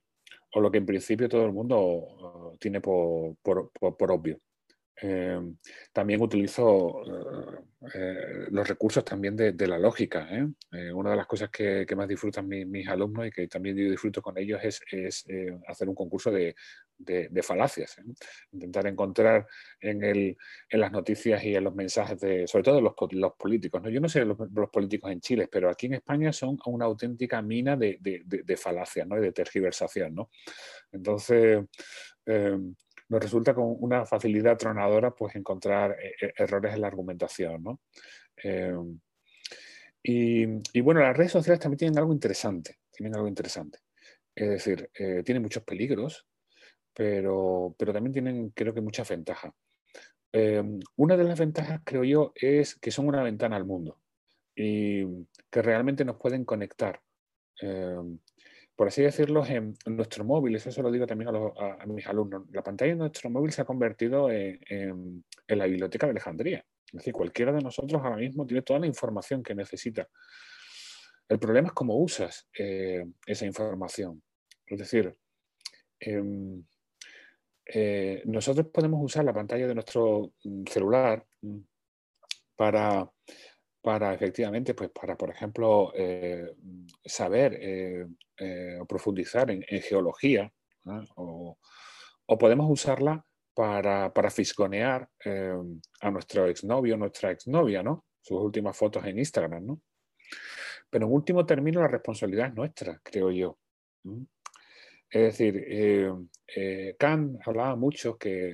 [0.53, 3.37] lo que en principio todo el mundo eh, tiene por
[4.11, 4.41] obvio.
[4.99, 5.39] Eh,
[5.93, 10.27] también utilizo eh, eh, los recursos también de, la lógica.
[10.93, 14.37] una de las cosas que, más disfrutan mis alumnos y que también yo disfruto con
[14.37, 14.81] ellos es,
[15.67, 16.55] hacer un concurso de,
[17.43, 17.97] falacias.
[18.51, 19.45] Intentar encontrar
[19.79, 20.35] en,
[20.71, 23.81] las noticias y en los mensajes, de, sobre todo los, los políticos.
[23.83, 23.89] ¿no?
[23.89, 27.41] Yo no sé los, los, políticos en Chile, pero aquí en España son una auténtica
[27.43, 27.99] mina de,
[28.57, 30.27] falacias y de tergiversación.
[30.91, 31.63] Entonces,
[33.09, 37.63] nos resulta con una facilidad tronadora pues encontrar eh, eh, errores en la argumentación.
[37.63, 37.81] ¿no?
[38.35, 38.99] Em,
[40.03, 43.79] y, bueno, las redes sociales también tienen algo interesante, tienen algo interesante.
[44.33, 46.25] Es decir, eh, tienen muchos peligros,
[46.93, 49.53] pero, pero también tienen creo que muchas ventajas.
[50.31, 53.99] Em, una de las ventajas, creo yo, es que son una ventana al mundo
[54.55, 55.05] y
[55.49, 57.01] que realmente nos pueden conectar.
[58.77, 62.91] Por así decirlo, en, nuestro móvil, eso lo digo también a, mis alumnos, la pantalla
[62.91, 66.63] de nuestro móvil se ha convertido en, la biblioteca de Alejandría.
[66.85, 70.07] Es decir, cualquiera de nosotros ahora mismo tiene toda la información que necesita.
[71.27, 74.21] El problema es cómo usas eh, esa información.
[74.67, 75.11] Es decir,
[75.99, 76.63] em,
[77.65, 81.57] eh, nosotros podemos usar la pantalla de nuestro mm, celular mm,
[82.55, 83.11] para
[83.87, 86.57] para efectivamente, pues para, por ejemplo, eh,
[87.05, 88.05] saber eh,
[88.37, 90.51] eh, o profundizar en, geología,
[91.15, 91.57] o,
[92.37, 93.23] podemos usarla
[93.53, 95.07] para, para fisgonear
[96.01, 98.03] a nuestro exnovio o nuestra exnovia, ¿no?
[98.19, 99.81] Sus últimas fotos en Instagram, ¿no?
[100.89, 103.57] Pero en último término, la responsabilidad es nuestra, creo yo.
[105.09, 106.27] Es decir,
[106.99, 108.49] Kant hablaba mucho que,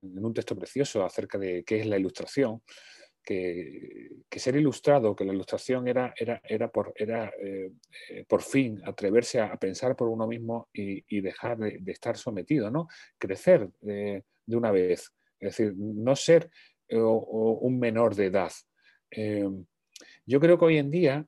[0.00, 2.62] en un texto precioso acerca de qué es la ilustración,
[3.24, 7.72] que, ser ilustrado, que la ilustración era, era, era, por, era eh,
[8.10, 12.88] eh, por fin atreverse a, pensar por uno mismo y, dejar de, estar sometido, ¿no?
[13.18, 16.50] Crecer de una vez, es decir, no ser
[16.88, 18.52] eh, un menor de edad.
[20.26, 21.26] yo creo que hoy en día,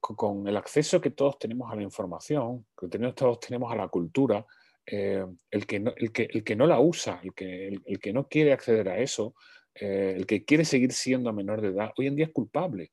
[0.00, 4.46] con el acceso que todos tenemos a la información, que todos tenemos a la cultura,
[4.86, 8.28] el, que no, el, que, el que no la usa, el que, el que no
[8.28, 9.34] quiere acceder a eso,
[9.80, 12.92] eh, el que quiere seguir siendo menor de edad, hoy en día es culpable.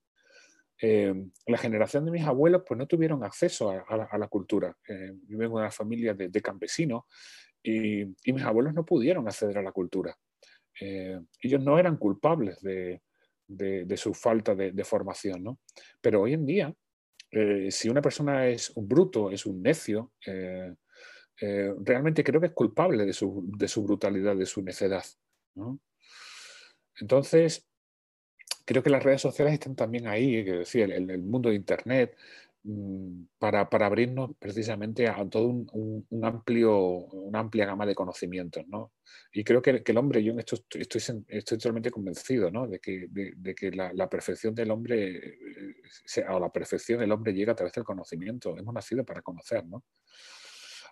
[0.81, 4.75] la generación de mis abuelos pues no tuvieron acceso a, la, cultura.
[5.27, 7.03] yo vengo de una familia de, campesinos
[7.63, 10.15] y, mis abuelos no pudieron acceder a la cultura.
[10.77, 13.01] ellos no eran culpables de,
[13.95, 15.59] su falta de, formación, ¿no?
[16.01, 16.73] Pero hoy en día,
[17.69, 20.11] si una persona es un bruto, es un necio,
[21.41, 23.43] eh, realmente creo que es culpable de su,
[23.83, 25.03] brutalidad, de su necedad.
[26.99, 27.67] Entonces,
[28.65, 32.17] creo que las redes sociales están también ahí, es decir, el, el mundo de Internet,
[32.63, 38.65] mm, para, abrirnos precisamente a todo un, amplio, una amplia gama de conocimientos.
[39.31, 40.81] Y creo que, el hombre, yo en esto estoy,
[41.27, 45.37] estoy, totalmente convencido de que, de, que la, perfección del hombre,
[46.17, 48.57] eh, o la perfección del hombre llega a través del conocimiento.
[48.57, 49.65] Hemos nacido para conocer.
[49.65, 49.83] ¿no?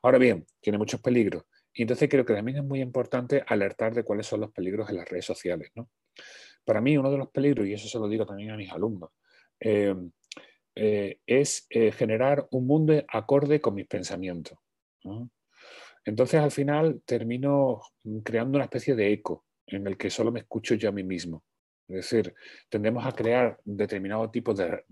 [0.04, 1.44] Ahora bien, tiene muchos peligros.
[1.74, 4.98] Y entonces creo que también es muy importante alertar de cuáles son los peligros en
[4.98, 5.72] las redes sociales.
[6.64, 9.10] Para mí, uno de los peligros, y eso se lo digo también a mis alumnos,
[9.60, 9.96] eh,
[10.76, 14.58] eh, es eh, generar un mundo acorde con mis pensamientos.
[16.06, 17.82] Entonces, al final, termino
[18.24, 21.44] creando una especie de eco en el que solo me escucho yo a mí mismo.
[21.88, 22.34] Es decir,
[22.70, 24.84] tendemos a crear determinado tipo de,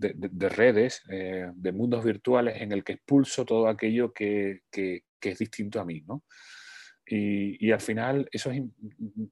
[0.48, 6.02] redes, de mundos virtuales en el que expulso todo aquello que, es distinto a mí.
[6.06, 6.24] ¿no?
[7.14, 8.50] Y, al final eso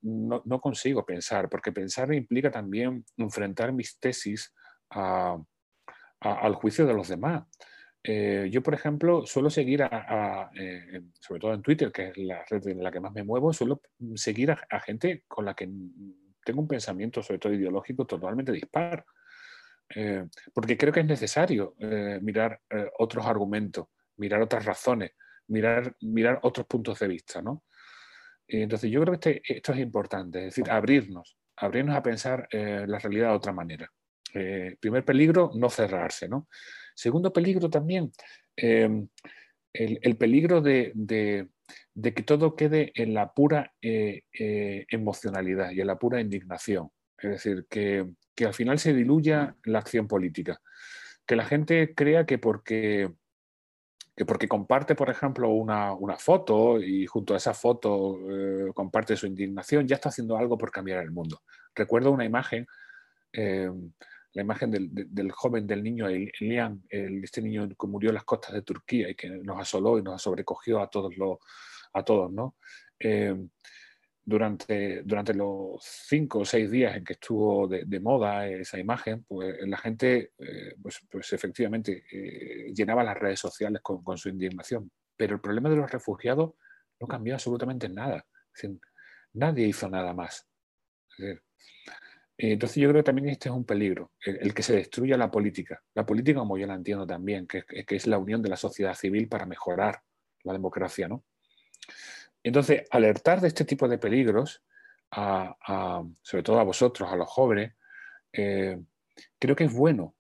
[0.03, 4.55] no, consigo pensar, porque pensar implica también enfrentar mis tesis
[4.91, 7.45] al juicio de los demás.
[8.05, 12.45] Eh, yo, por ejemplo, suelo seguir a, eh, sobre todo en Twitter, que es la
[12.51, 13.81] red en la que más me muevo, suelo
[14.15, 15.67] seguir a gente con la que
[16.45, 19.07] tengo un pensamiento, sobre todo ideológico, totalmente dispar.
[19.95, 21.77] Eh, porque creo que es necesario
[22.21, 22.61] mirar
[22.99, 23.87] otros argumentos,
[24.19, 25.13] mirar otras razones,
[25.49, 27.41] mirar, mirar otros puntos de vista.
[27.41, 27.65] ¿no?
[28.53, 32.99] Entonces yo creo que este, esto es importante, es decir, abrirnos, abrirnos a pensar la
[32.99, 33.89] realidad de otra manera.
[34.81, 36.29] primer peligro, no cerrarse.
[36.29, 36.49] ¿no?
[36.95, 38.11] Segundo peligro también,
[38.57, 40.93] el, peligro de,
[41.95, 46.91] de que todo quede en la pura eh, eh, emocionalidad y en la pura indignación.
[47.19, 48.07] Es decir, que,
[48.45, 50.61] al final se diluya la acción política.
[51.27, 53.11] Que la gente crea que porque,
[54.21, 59.27] que porque comparte, por ejemplo, una, foto y junto a esa foto eh, comparte su
[59.27, 61.41] indignación, ya está haciendo algo por cambiar el mundo.
[61.75, 62.67] Recuerdo una imagen
[63.33, 68.61] la imagen del, joven, del niño Elian, este niño que murió en las costas de
[68.61, 71.15] Turquía y que nos asoló y nos sobrecogió a todos,
[71.95, 72.57] a todos ¿no?
[72.99, 73.35] Eh,
[74.31, 79.57] durante, durante los cinco o seis días en que estuvo de, moda esa imagen, pues
[79.67, 84.89] la gente, eh, pues, pues, efectivamente, eh, llenaba las redes sociales con, su indignación.
[85.17, 86.53] Pero el problema de los refugiados
[87.01, 88.25] no cambió absolutamente nada.
[89.33, 90.47] nadie hizo nada más.
[92.39, 95.83] Entonces yo creo que también este es un peligro, el, que se destruya la política.
[95.95, 98.95] La política, como yo la entiendo también, que, que, es la unión de la sociedad
[98.95, 100.01] civil para mejorar
[100.45, 101.09] la democracia.
[101.09, 101.25] ¿no?
[102.43, 104.63] Entonces, alertar de este tipo de peligros,
[105.11, 107.75] sobre todo a vosotros, a los jóvenes,
[108.33, 108.81] eh,
[109.39, 110.15] creo que es bueno,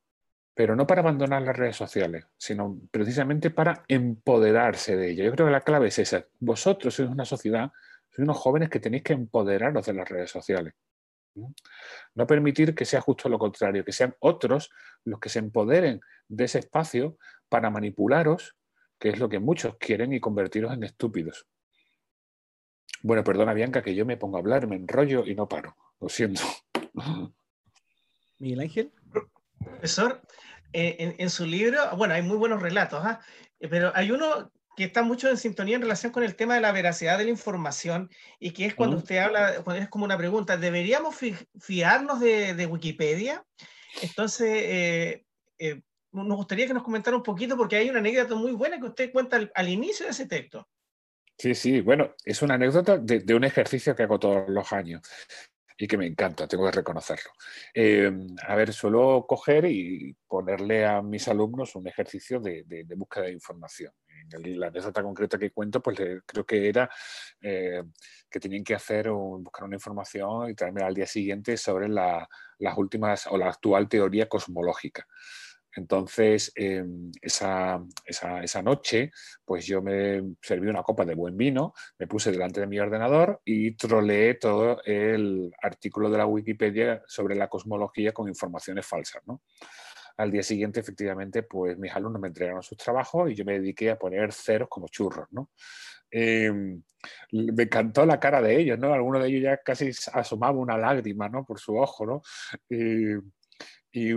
[0.54, 5.26] pero no para abandonar las redes sociales, sino precisamente para empoderarse de ellas.
[5.26, 6.26] Yo creo que la clave es esa.
[6.38, 7.70] Vosotros sois una sociedad,
[8.10, 10.74] sois unos jóvenes que tenéis que empoderaros de las redes sociales.
[12.14, 12.26] ¿no?
[12.26, 14.70] permitir que sea justo lo contrario, que sean otros
[15.04, 17.16] los que se empoderen de ese espacio
[17.48, 18.56] para manipularos,
[18.98, 21.46] que es lo que muchos quieren, y convertiros en estúpidos.
[23.02, 25.76] Bueno, perdona Bianca que yo me pongo a hablar, me enrollo y no paro.
[26.00, 26.42] Lo siento.
[28.38, 28.92] Miguel Ángel.
[29.58, 30.22] Profesor,
[30.72, 33.20] eh, en, su libro, bueno, hay muy buenos relatos, ¿ah?
[33.58, 36.72] pero hay uno que está mucho en sintonía en relación con el tema de la
[36.72, 38.08] veracidad de la información
[38.38, 41.16] y que es cuando usted habla, cuando es como una pregunta, ¿deberíamos
[41.58, 43.44] fiarnos de, Wikipedia?
[44.00, 45.26] Entonces, eh,
[45.58, 45.82] eh,
[46.12, 49.12] nos gustaría que nos comentara un poquito porque hay una anécdota muy buena que usted
[49.12, 50.66] cuenta al, inicio de ese texto.
[51.40, 55.00] Sí, sí, bueno, es una anécdota de, un ejercicio que hago todos los años
[55.78, 57.30] y que me encanta, tengo que reconocerlo.
[57.72, 58.12] Eh,
[58.46, 63.92] a ver, suelo coger y ponerle a mis alumnos un ejercicio de búsqueda de información
[64.38, 66.90] la anécdota concreta que cuento, pues creo que era
[67.40, 67.82] eh,
[68.30, 72.28] que tenían que hacer o buscar una información y traerme al día siguiente sobre las
[72.76, 75.06] últimas o la actual teoría cosmológica.
[75.76, 79.10] Entonces, em, esa, esa, noche,
[79.44, 83.40] pues yo me serví una copa de buen vino, me puse delante de mi ordenador
[83.44, 89.22] y troleé todo el artículo de la Wikipedia sobre la cosmología con informaciones falsas.
[89.26, 89.42] ¿no?
[90.20, 93.90] al día siguiente, efectivamente, pues mis alumnos me entregaron sus trabajos y yo me dediqué
[93.90, 95.50] a poner ceros como churros, ¿no?
[96.10, 96.82] Em,
[97.32, 98.92] me encantó la cara de ellos, ¿no?
[98.92, 101.44] Alguno de ellos ya casi asomaba una lágrima, ¿no?
[101.44, 102.22] Por su ojo, ¿no?
[103.92, 104.12] Y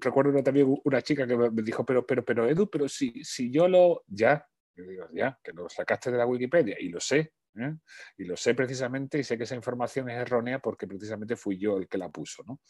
[0.00, 3.66] recuerdo también una chica que me dijo, pero, pero, pero Edu, pero si, si yo
[3.68, 7.74] lo, ya, digo, ya, que lo sacaste de la Wikipedia y lo sé, ¿eh?
[8.18, 11.76] y lo sé precisamente y sé que esa información es errónea porque precisamente fui yo
[11.76, 12.60] el que la puso, ¿no?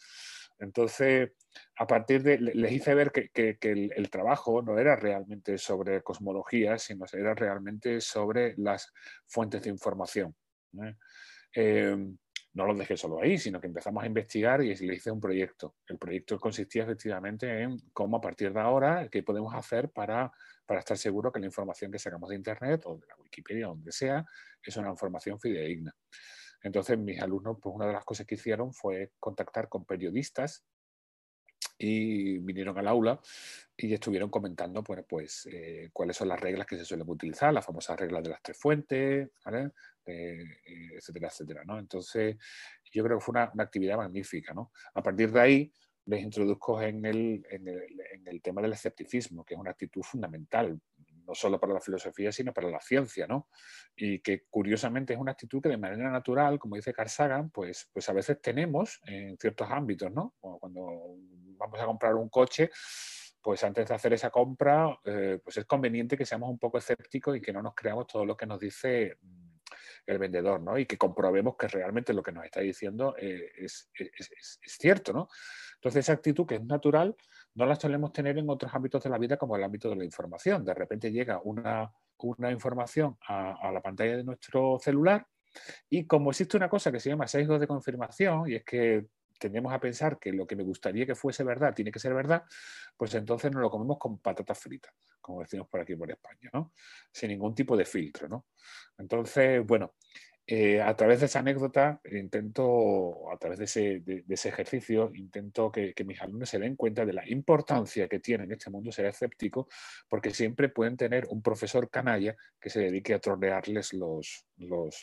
[0.59, 1.31] Entonces,
[1.77, 7.05] a partir de, les hice ver que, el, trabajo no era realmente sobre cosmología, sino
[7.13, 8.91] era realmente sobre las
[9.27, 10.35] fuentes de información.
[10.81, 10.95] ¿eh?
[11.53, 12.17] Em,
[12.57, 15.75] no lo dejé solo ahí, sino que empezamos a investigar y le hice un proyecto.
[15.85, 20.31] El proyecto consistía efectivamente en cómo a partir de ahora, qué podemos hacer para,
[20.65, 23.91] para estar seguros que la información que sacamos de Internet o de la Wikipedia, donde
[23.91, 24.25] sea,
[24.63, 25.95] es una información fidedigna.
[26.63, 30.65] Entonces mis alumnos, pues una de las cosas que hicieron fue contactar con periodistas
[31.77, 33.21] y vinieron al aula
[33.75, 37.63] y estuvieron comentando pues, pues eh, cuáles son las reglas que se suelen utilizar, las
[37.63, 39.29] famosas reglas de las tres fuentes.
[40.07, 41.63] Eh, etcétera, etcétera.
[41.65, 41.77] ¿no?
[41.77, 42.37] Entonces,
[42.91, 44.53] yo creo que fue una, actividad magnífica.
[44.53, 44.71] ¿no?
[44.93, 45.73] A partir de ahí,
[46.05, 50.01] les introduzco en el, en, el, en el, tema del escepticismo, que es una actitud
[50.01, 50.79] fundamental,
[51.27, 53.49] no solo para la filosofía, sino para la ciencia, ¿no?
[53.95, 57.89] Y que curiosamente es una actitud que de manera natural, como dice Carl Sagan, pues,
[57.91, 60.35] pues a veces tenemos en ciertos ámbitos, ¿no?
[60.39, 61.17] cuando
[61.57, 62.69] vamos a comprar un coche,
[63.41, 67.37] pues antes de hacer esa compra, eh, pues es conveniente que seamos un poco escépticos
[67.37, 69.17] y que no nos creamos todo lo que nos dice
[70.05, 70.77] el vendedor, ¿no?
[70.77, 73.89] Y que comprobemos que realmente lo que nos está diciendo eh, es,
[74.61, 75.27] cierto, ¿no?
[75.75, 77.15] Entonces, esa actitud que es natural
[77.55, 80.05] no la solemos tener en otros ámbitos de la vida como el ámbito de la
[80.05, 80.65] información.
[80.65, 81.91] De repente llega una,
[82.51, 85.27] información a, la pantalla de nuestro celular
[85.89, 89.73] y como existe una cosa que se llama sesgo de confirmación y es que tendemos
[89.73, 92.43] a pensar que lo que me gustaría que fuese verdad tiene que ser verdad,
[92.95, 96.51] pues entonces nos lo comemos con patatas fritas, como decimos por aquí por España.
[97.11, 98.45] Sin ningún tipo de filtro.
[98.97, 99.93] Entonces, bueno,
[100.49, 106.21] eh, a través de esa anécdota, intento, a través de ese, ejercicio, intento que, mis
[106.21, 109.67] alumnos se den cuenta de la importancia que tiene en este mundo ser escéptico,
[110.07, 114.07] porque siempre pueden tener un profesor canalla que se dedique a trolearles la,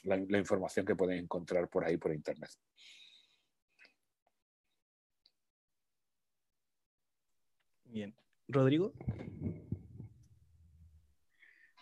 [0.04, 2.50] la información que pueden encontrar por ahí por Internet.
[7.94, 8.12] Bien.
[8.48, 8.92] Rodrigo.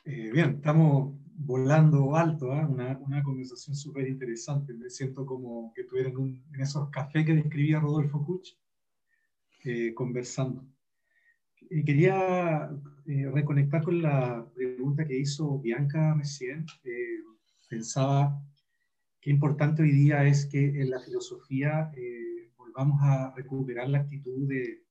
[0.04, 2.68] Eh, bien, estamos volando alto, ¿ah?
[2.68, 4.74] una, conversación súper interesante.
[4.74, 8.50] Me siento como que estuviera en, esos cafés que describía Rodolfo Kuch,
[9.64, 10.66] eh, conversando.
[11.86, 12.68] Quería
[13.06, 16.66] eh, reconectar con la pregunta que hizo Bianca recién.
[17.70, 18.38] pensaba
[19.18, 21.90] qué importante hoy día es que en la filosofía
[22.58, 24.82] volvamos a recuperar la actitud de,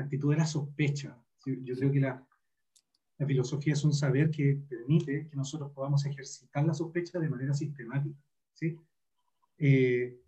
[0.00, 1.16] la actitud de la sospecha.
[1.44, 2.26] Yo creo que la,
[3.18, 7.52] la filosofía es un saber que permite que nosotros podamos ejercitar la sospecha de manera
[7.52, 8.18] sistemática.
[8.54, 8.78] ¿sí?
[9.58, 10.18] Eh,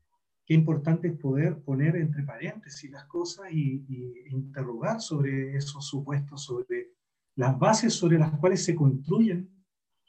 [0.44, 3.82] qué importante es poder poner entre paréntesis las cosas y,
[4.28, 6.92] interrogar sobre esos supuestos, sobre
[7.34, 9.48] las bases sobre las cuales se construyen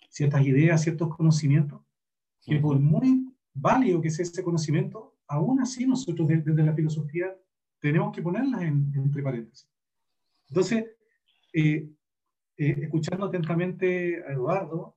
[0.10, 1.82] ciertas ideas, ciertos conocimientos,
[2.41, 7.34] que por muy válido que sea ese conocimiento, aún así nosotros desde la filosofía
[7.84, 9.69] tenemos que ponerlas entre paréntesis.
[10.48, 10.86] Entonces,
[11.52, 11.89] eh,
[12.56, 14.96] eh, escuchando atentamente a Eduardo,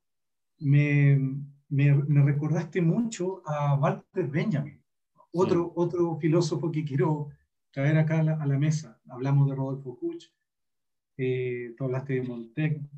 [0.60, 1.18] me,
[1.68, 4.80] me, recordaste mucho a Walter Benjamin,
[5.32, 7.30] otro, otro filósofo que quiero
[7.72, 9.00] traer acá a la, mesa.
[9.08, 10.24] Hablamos de Rodolfo Kuch,
[11.16, 12.88] eh, tú hablaste de Montaigne,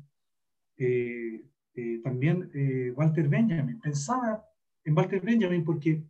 [2.03, 2.51] también
[2.95, 3.79] Walter Benjamin.
[3.79, 4.45] Pensaba
[4.83, 6.03] en Walter Benjamin porque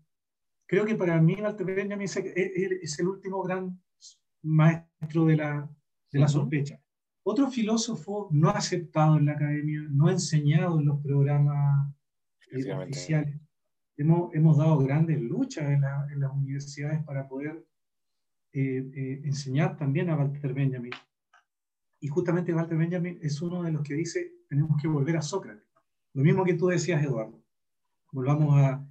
[0.70, 3.82] creo que para mí Walter Benjamin es, el último gran
[4.44, 5.70] maestro de la,
[6.12, 6.80] de la sospecha.
[7.24, 11.92] Otro filósofo no aceptado en la academia, no enseñado en los programas
[12.52, 13.42] eh, oficiales.
[13.98, 17.66] Hemos, hemos, dado grandes luchas en, en, las universidades para poder
[18.54, 20.94] eh, eh, enseñar también a Walter Benjamin.
[22.00, 25.68] Y justamente Walter Benjamin es uno de los que dice, tenemos que volver a Sócrates.
[26.14, 27.44] Lo mismo que tú decías, Eduardo.
[28.12, 28.89] Volvamos a,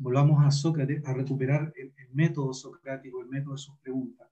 [0.00, 4.28] volvamos a Sócrates, a recuperar el, método socrático, el método de sus preguntas.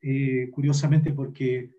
[0.00, 1.70] Eh, curiosamente porque,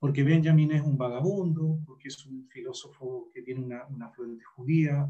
[0.00, 5.08] porque Benjamin es un vagabundo, porque es un filósofo que tiene una, una fuente judía,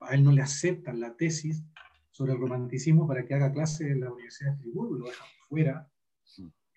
[0.00, 1.64] a él no le aceptan la tesis
[2.10, 5.90] sobre el romanticismo para que haga clase en la Universidad de Friburgo, lo dejan fuera,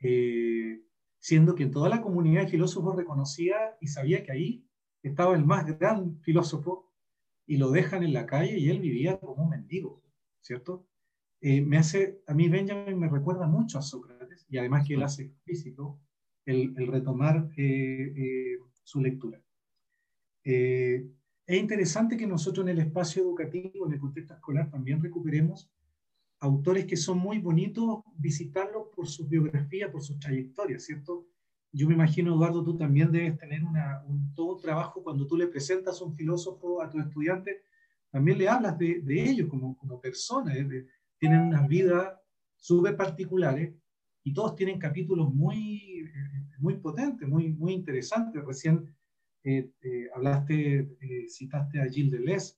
[0.02, 0.82] eh,
[1.20, 4.66] siendo que toda la comunidad de filósofos reconocía y sabía que ahí
[5.04, 6.92] estaba el más gran filósofo
[7.46, 10.02] y lo dejan en la calle y él vivía como un mendigo.
[10.42, 10.88] ¿Cierto?
[11.40, 15.04] Eh, me hace, a mí Benjamin me recuerda mucho a Sócrates y además que él
[15.04, 16.00] hace explícito
[16.46, 19.42] el, retomar eh, eh, su lectura.
[20.44, 21.04] es
[21.48, 25.72] interesante que nosotros en el espacio educativo, en el contexto escolar, también recuperemos
[26.40, 31.28] autores que son muy bonitos visitarlos por su biografía, por sus trayectorias, ¿cierto?
[31.72, 35.38] Yo me imagino, Eduardo, tú también debes tener una, un, todo un trabajo cuando tú
[35.38, 37.62] le presentas a un filósofo a tus estudiantes,
[38.12, 40.56] también le hablas de, de ellos como, como personas,
[41.18, 42.14] tienen unas vidas
[42.58, 43.74] súper particulares
[44.24, 46.10] y todos tienen capítulos muy,
[46.60, 48.44] muy potentes, muy, muy interesantes.
[48.46, 48.94] Recién
[49.44, 52.56] eh, eh, hablaste, eh, citaste a Gilles Deleuze.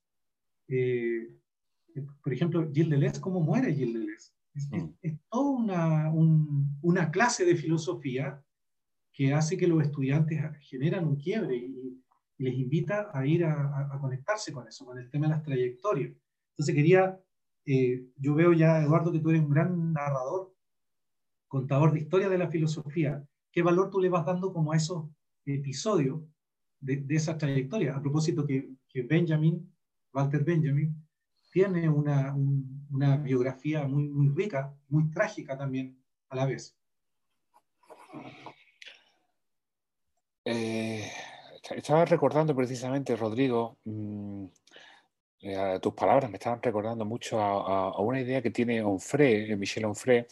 [2.22, 4.32] por ejemplo, Gilles Deleuze, ¿cómo muere Gilles Deleuze?
[4.54, 4.70] Es,
[5.02, 5.20] es, mm.
[5.30, 6.12] toda una,
[6.82, 8.44] una, clase de filosofía
[9.14, 12.03] que hace que los estudiantes generan un quiebre y,
[12.38, 16.14] les invita a ir a, conectarse con eso, con el tema de las trayectorias.
[16.52, 17.20] Entonces quería,
[18.18, 20.54] yo veo ya, Eduardo, que tú eres un gran narrador,
[21.48, 23.24] contador de historia de la filosofía.
[23.52, 25.06] ¿Qué valor tú le vas dando como a esos
[25.46, 26.22] episodios
[26.84, 27.96] de, esa trayectoria.
[27.96, 28.70] A propósito que,
[29.08, 29.74] Benjamin,
[30.14, 30.96] Walter Benjamin,
[31.52, 35.98] tiene una, una biografía muy, muy rica, muy trágica también
[36.30, 36.76] a la vez.
[40.46, 41.10] Eh,
[41.72, 44.46] estaba recordando precisamente, Rodrigo, mm,
[45.42, 49.86] eh, tus palabras me estaban recordando mucho a, una idea que tiene Onfray, eh, Michel
[49.86, 50.26] Onfray.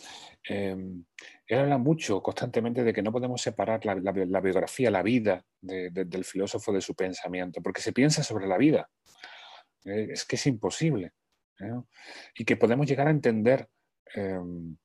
[0.43, 1.05] él
[1.49, 3.93] habla mucho constantemente de que no podemos separar la,
[4.41, 8.89] biografía, la vida del filósofo de su pensamiento, porque se piensa sobre la vida.
[9.85, 11.13] Eh, es que es imposible.
[12.35, 13.67] Y que podemos llegar a entender
[14.15, 14.75] em,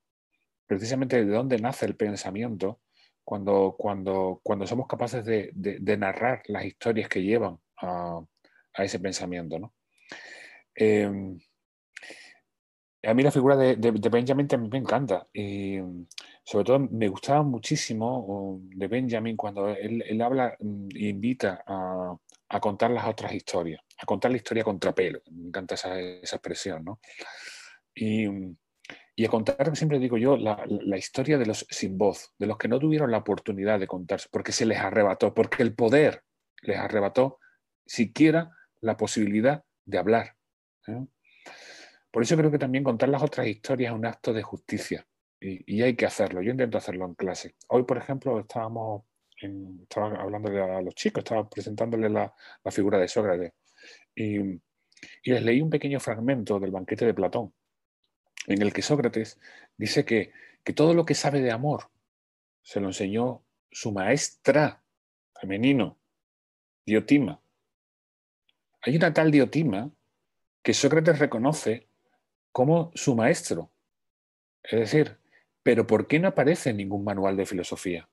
[0.67, 2.81] precisamente de dónde nace el pensamiento
[3.27, 8.21] cuando, cuando, cuando somos capaces de, narrar las historias que llevan a,
[8.73, 9.59] a ese pensamiento.
[9.59, 9.75] ¿no?
[10.73, 11.37] Em,
[13.03, 15.27] a mí la figura de, Benjamin también me encanta.
[15.35, 15.79] Y
[16.45, 22.17] sobre todo me gustaba muchísimo de Benjamin cuando él, habla e invita a,
[22.61, 25.21] contar las otras historias, a contar la historia contra pelo.
[25.33, 27.01] Me encanta esa, expresión, ¿no?
[27.93, 28.29] Y,
[29.25, 32.79] a contar, siempre digo yo, la, historia de los sin voz, de los que no
[32.79, 36.23] tuvieron la oportunidad de contarse, porque se les arrebató, porque el poder
[36.63, 37.39] les arrebató
[37.87, 38.51] siquiera
[38.81, 40.37] la posibilidad de hablar.
[40.89, 41.07] ¿eh?
[42.11, 45.07] Por eso creo que también contar las otras historias es un acto de justicia
[45.41, 46.43] y, hay que hacerlo.
[46.43, 47.55] Yo intento hacerlo en clase.
[47.69, 49.05] Hoy, por ejemplo, estábamos
[49.83, 52.33] estaba hablándole a los chicos, estaba presentándole la,
[52.71, 53.53] figura de Sócrates
[54.15, 54.61] y,
[55.25, 57.53] les leí un pequeño fragmento del banquete de Platón,
[58.47, 59.39] en el que Sócrates
[59.77, 60.33] dice que,
[60.65, 61.91] que todo lo que sabe de amor
[62.63, 64.83] se lo enseñó su maestra
[65.41, 65.99] femenino,
[66.85, 67.41] Diotima.
[68.83, 69.91] Hay una tal Diotima
[70.63, 71.89] que Sócrates reconoce
[72.53, 73.71] como su maestro.
[74.63, 75.19] Es decir,
[75.63, 78.09] pero ¿por qué no aparece en ningún manual de filosofía?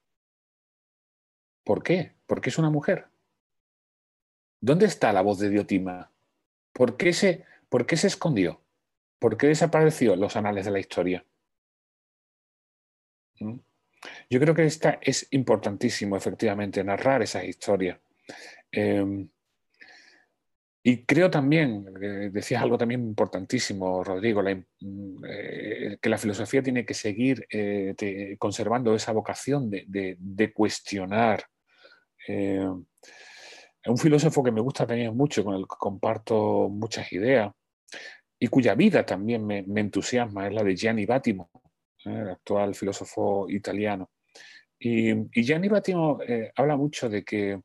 [1.64, 2.16] ¿Por qué?
[2.26, 3.08] Porque es una mujer.
[4.60, 6.12] ¿Dónde está la voz de Diotima?
[6.74, 8.63] ¿Por qué se, por qué se escondió?
[9.24, 11.26] ¿Por qué desapareció los anales de la historia?
[13.40, 13.58] ¿Mm?
[14.30, 18.02] Yo creo que esta es importantísimo, efectivamente, narrar esas historias.
[18.70, 19.30] Em,
[20.84, 26.86] y creo también, eh, decías algo también importantísimo, Rodrigo, mm, eh, que la filosofía tiene
[26.86, 31.46] que seguir eh, conservando esa vocación de, cuestionar.
[33.86, 37.54] un filósofo que me gusta también mucho, con el que comparto muchas ideas,
[38.40, 41.50] y cuya vida también me, entusiasma, es la de Gianni Battimo,
[42.06, 44.12] el actual filósofo italiano.
[44.78, 46.20] Y, y Gianni Battimo
[46.56, 47.60] habla mucho de que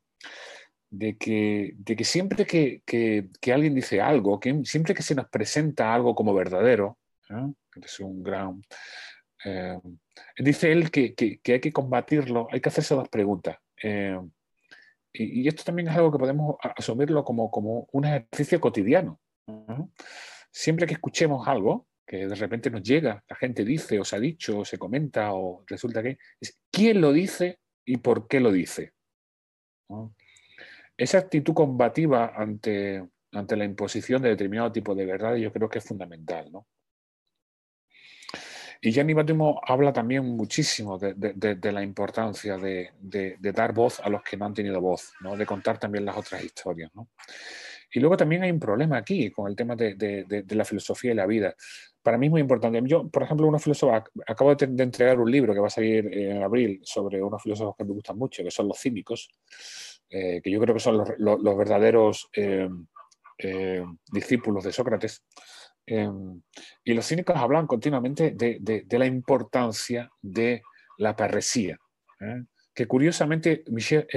[0.89, 5.29] de que, de que siempre que, que, alguien dice algo, que siempre que se nos
[5.29, 6.97] presenta algo como verdadero,
[7.29, 7.53] ¿eh?
[7.81, 8.61] es un gran...
[9.45, 9.79] Eh,
[10.37, 13.57] dice él que, que, hay que combatirlo, hay que hacerse dos preguntas.
[13.81, 14.19] Eh,
[15.13, 19.19] y, esto también es algo que podemos asumirlo como, como un ejercicio cotidiano.
[20.51, 24.19] Siempre que escuchemos algo, que de repente nos llega, la gente dice o se ha
[24.19, 28.51] dicho o se comenta o resulta que es quién lo dice y por qué lo
[28.51, 28.93] dice
[30.99, 35.79] esa actitud combativa ante, ante la imposición de determinado tipo de verdad yo creo que
[35.79, 36.51] es fundamental.
[36.51, 36.67] ¿no?
[38.81, 42.91] Y Gianni Battimo habla también muchísimo de, la importancia de,
[43.39, 45.37] dar voz a los que no han tenido voz, ¿no?
[45.37, 46.91] de contar también las otras historias.
[46.93, 47.09] ¿no?
[47.91, 51.25] Y luego también hay un problema aquí con el tema de, la filosofía y la
[51.25, 51.55] vida.
[52.03, 52.81] Para mí es muy importante.
[52.85, 56.43] Yo, por ejemplo, una filósofa, acabo de, entregar un libro que va a salir en
[56.43, 59.29] abril sobre unos filósofos que me gustan mucho, que son los cínicos.
[60.09, 62.67] Eh, que yo creo que son los, verdaderos eh,
[63.37, 65.23] eh, discípulos de Sócrates.
[65.85, 70.61] y los cínicos hablan continuamente de, la importancia de
[70.97, 71.77] la parresía,
[72.75, 74.07] que curiosamente Michel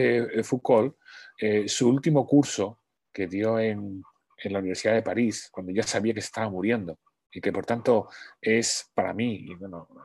[0.44, 0.96] Foucault,
[1.66, 2.81] su último curso
[3.12, 4.02] que dio en,
[4.38, 6.98] en, la Universidad de París, cuando ya sabía que estaba muriendo,
[7.32, 8.08] y que por tanto
[8.40, 9.48] es para mí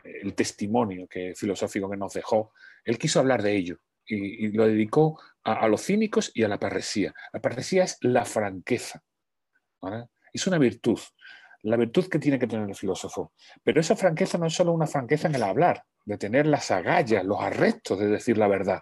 [0.04, 2.54] el testimonio que, filosófico que nos dejó.
[2.86, 7.14] Él quiso hablar de ello y, lo dedicó a, los cínicos y a la parresía.
[7.34, 9.04] La parresía es la franqueza,
[10.32, 11.00] es una virtud,
[11.64, 13.34] la virtud que tiene que tener el filósofo.
[13.62, 17.26] Pero esa franqueza no es solo una franqueza en el hablar, de tener las agallas,
[17.26, 18.82] los arrestos de decir la verdad.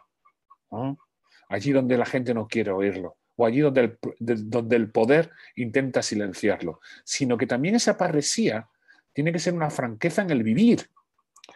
[1.49, 6.01] Allí donde la gente no quiere oírlo, o allí donde el, donde el poder intenta
[6.01, 8.69] silenciarlo, sino que también esa parresía
[9.13, 10.89] tiene que ser una franqueza en el vivir.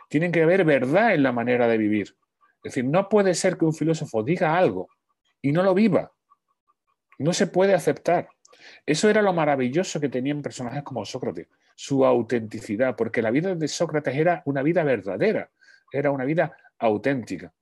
[0.07, 2.15] Tiene que haber verdad en la manera de vivir.
[2.63, 4.89] Es decir, no puede ser que un filósofo diga algo
[5.41, 6.11] y no lo viva.
[7.17, 8.29] No se puede aceptar.
[8.85, 13.67] Eso era lo maravilloso que tenían personajes como Sócrates, su autenticidad, porque la vida de
[13.67, 15.49] Sócrates era una vida verdadera,
[15.91, 17.53] era una vida auténtica.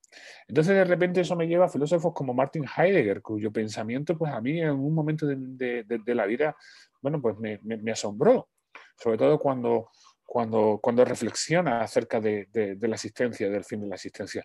[0.46, 4.40] Entonces de repente eso me lleva a filósofos como Martin Heidegger, cuyo pensamiento pues a
[4.40, 6.56] mí en un momento de, la vida,
[7.02, 8.48] bueno, pues me, asombró,
[8.96, 9.90] sobre todo cuando,
[10.24, 12.48] cuando, cuando reflexiona acerca de,
[12.80, 14.44] la existencia, del fin de la existencia.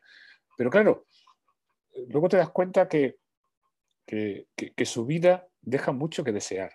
[0.58, 1.06] Pero claro,
[2.10, 3.18] luego te das cuenta que,
[4.06, 6.74] que, su vida deja mucho que desear,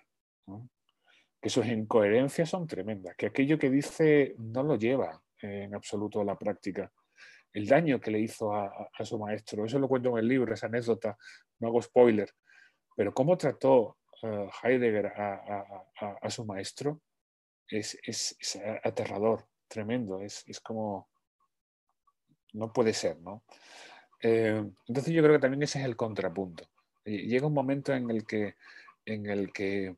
[1.39, 6.25] que sus incoherencias son tremendas, que aquello que dice no lo lleva en absoluto a
[6.25, 6.91] la práctica
[7.53, 9.65] el daño que le hizo a, su maestro.
[9.65, 11.17] Eso lo cuento en el libro, esa anécdota,
[11.59, 12.29] no hago spoiler,
[12.95, 17.01] pero cómo trató eh, Heidegger a, su maestro
[17.67, 17.97] es,
[18.83, 21.09] aterrador, tremendo, es, como...
[22.51, 23.43] No puede ser, ¿no?
[24.23, 26.67] Eh, entonces yo creo que también ese es el contrapunto.
[27.05, 28.55] Llega un momento en el que,
[29.05, 29.95] en el que,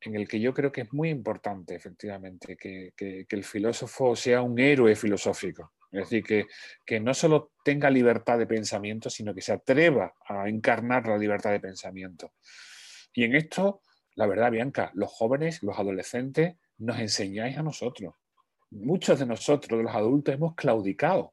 [0.00, 4.60] en el que yo creo que es muy importante, efectivamente, que el filósofo sea un
[4.60, 5.72] héroe filosófico.
[5.90, 6.46] Es decir,
[6.84, 11.50] que, no solo tenga libertad de pensamiento, sino que se atreva a encarnar la libertad
[11.50, 12.32] de pensamiento.
[13.14, 13.80] Y en esto,
[14.14, 18.14] la verdad, Bianca, los jóvenes, los adolescentes, nos enseñáis a nosotros.
[18.70, 21.32] Muchos de nosotros, de los adultos, hemos claudicado.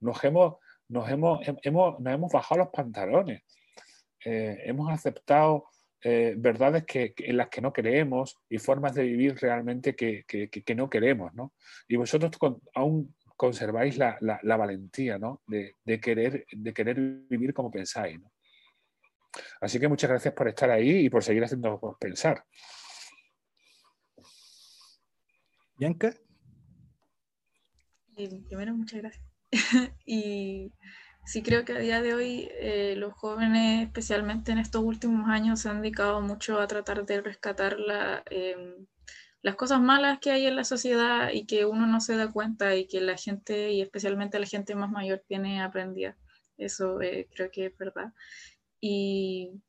[0.00, 0.56] Nos hemos,
[0.88, 3.42] nos hemos, hemos, nos hemos bajado los pantalones.
[4.24, 5.66] Eh, hemos aceptado
[6.00, 10.74] eh, verdades que, en las que no creemos y formas de vivir realmente que, que
[10.76, 11.34] no queremos.
[11.34, 11.52] ¿no?
[11.88, 12.30] Y vosotros
[12.74, 14.16] aún conserváis la,
[14.56, 16.96] valentía de, querer, de querer
[17.28, 18.20] vivir como pensáis.
[19.60, 22.44] Así que muchas gracias por estar ahí y por seguir haciendo pensar.
[25.76, 26.14] Bianca.
[28.14, 29.26] primero, muchas gracias.
[30.06, 30.72] y
[31.24, 35.60] sí creo que a día de hoy eh, los jóvenes, especialmente en estos últimos años,
[35.60, 38.86] se han dedicado mucho a tratar de rescatar la, em,
[39.44, 42.74] las cosas malas que hay en la sociedad y que uno no se da cuenta
[42.76, 46.16] y que la gente, y especialmente la gente más mayor, tiene aprendida.
[46.56, 48.14] Eso eh, creo que es verdad.
[48.80, 49.60] Y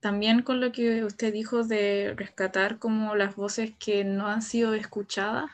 [0.00, 4.72] también con lo que usted dijo de rescatar como las voces que no han sido
[4.74, 5.50] escuchadas,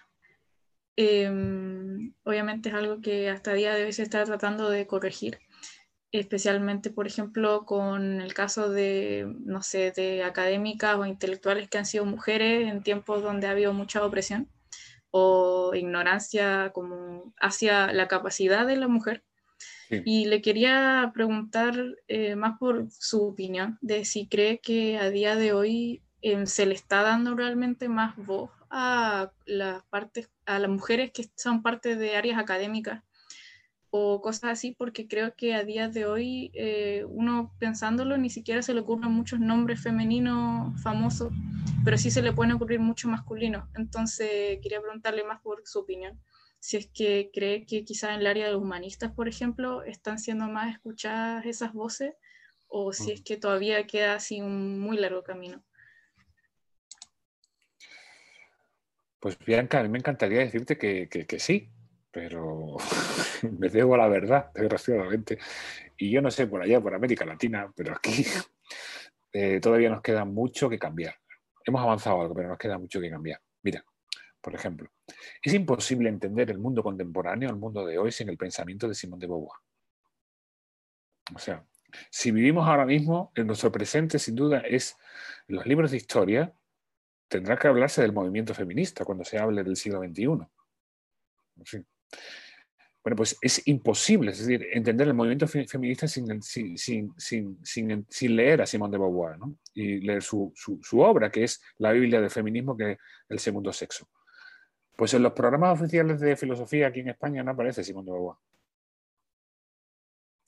[0.96, 5.40] em, obviamente es algo que hasta día de hoy se está tratando de corregir
[6.12, 11.86] especialmente, por ejemplo, con el caso de, no sé, de académicas o intelectuales que han
[11.86, 14.48] sido mujeres en tiempos donde ha habido mucha opresión
[15.10, 19.24] o ignorancia como hacia la capacidad de la mujer.
[20.06, 21.74] Y le quería preguntar
[22.08, 26.64] eh, más por su opinión de si cree que a día de hoy em, se
[26.64, 31.96] le está dando realmente más voz a las partes, a las mujeres que son parte
[31.96, 33.02] de áreas académicas
[33.94, 38.62] o cosas así, porque creo que a día de hoy eh, uno pensándolo ni siquiera
[38.62, 41.30] se le ocurren muchos nombres femeninos famosos,
[41.84, 43.68] pero sí se le pueden ocurrir muchos masculinos.
[43.74, 46.18] Entonces quería preguntarle más por su opinión,
[46.58, 50.18] si es que cree que quizá en el área de los humanistas, por ejemplo, están
[50.18, 52.14] siendo más escuchadas esas voces,
[52.68, 55.62] o si es que todavía queda así un muy largo camino.
[59.20, 61.68] Pues Bianca, a mí me encantaría decirte que, que, que sí,
[62.12, 62.76] pero
[63.58, 65.38] me debo a la verdad, desgraciadamente.
[65.96, 68.24] Y yo no sé por allá, por América Latina, pero aquí
[69.32, 71.14] eh, todavía nos queda mucho que cambiar.
[71.64, 73.40] Hemos avanzado algo, pero nos queda mucho que cambiar.
[73.62, 73.84] Mira,
[74.40, 74.90] por ejemplo,
[75.42, 79.18] es imposible entender el mundo contemporáneo, el mundo de hoy, sin el pensamiento de Simón
[79.18, 79.58] de Beauvoir.
[81.34, 81.64] O sea,
[82.10, 84.96] si vivimos ahora mismo, en nuestro presente, sin duda, es
[85.46, 86.52] los libros de historia,
[87.28, 90.24] tendrá que hablarse del movimiento feminista cuando se hable del siglo XXI.
[91.56, 91.86] En fin,
[93.02, 96.28] bueno, pues es imposible, es decir, entender el movimiento feminista sin,
[98.36, 99.38] leer a Simone de Beauvoir
[99.74, 100.52] y leer su,
[100.98, 102.98] obra, que es la Biblia del feminismo, que es
[103.28, 104.08] el segundo sexo.
[104.96, 108.36] Pues en los programas oficiales de filosofía aquí en España no aparece Simone de Beauvoir.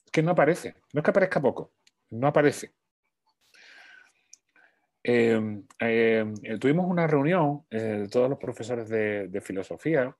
[0.05, 1.73] Es que no aparece, no es que aparezca poco,
[2.11, 2.73] no aparece.
[5.03, 10.17] em, em, tuvimos una reunión de todos los profesores de, filosofía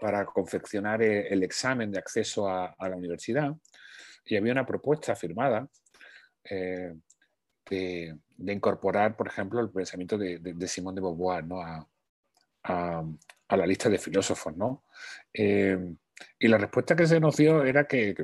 [0.00, 3.54] para confeccionar el examen de acceso a, la universidad
[4.24, 5.68] y había una propuesta firmada
[7.70, 11.44] de, incorporar, por ejemplo, el pensamiento de, de, Simón de Beauvoir
[12.64, 13.04] a,
[13.56, 14.56] la lista de filósofos.
[14.56, 14.84] ¿no?
[15.32, 15.78] Eh,
[16.38, 18.14] y la respuesta que se nos dio era que,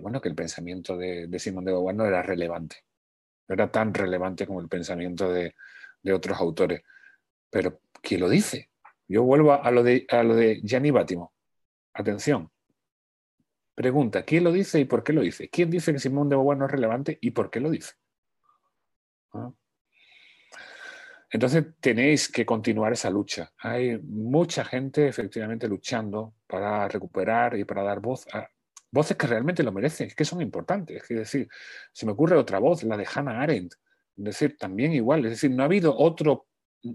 [0.00, 2.84] bueno, que el pensamiento de, de, Simón de Beauvoir no era relevante,
[3.48, 5.54] no era tan relevante como el pensamiento de,
[6.02, 6.82] de otros autores.
[7.50, 8.70] Pero, ¿quién lo dice?
[9.08, 11.32] Yo vuelvo a lo de, a lo de Gianni Bátimo.
[11.92, 12.50] Atención.
[13.74, 15.48] Pregunta, ¿quién lo dice y por qué lo dice?
[15.48, 17.92] ¿Quién dice que Simón de Beauvoir no es relevante y por qué lo dice?
[21.30, 23.52] Entonces tenéis que continuar esa lucha.
[23.58, 28.48] Hay mucha gente efectivamente luchando para recuperar y para dar voz a
[28.90, 31.02] voces que realmente lo merecen, que son importantes.
[31.10, 31.48] Es decir,
[31.92, 33.74] se me ocurre otra voz, la de Hannah Arendt.
[34.16, 35.24] Es decir, también igual.
[35.26, 36.46] Es decir, no ha habido otro,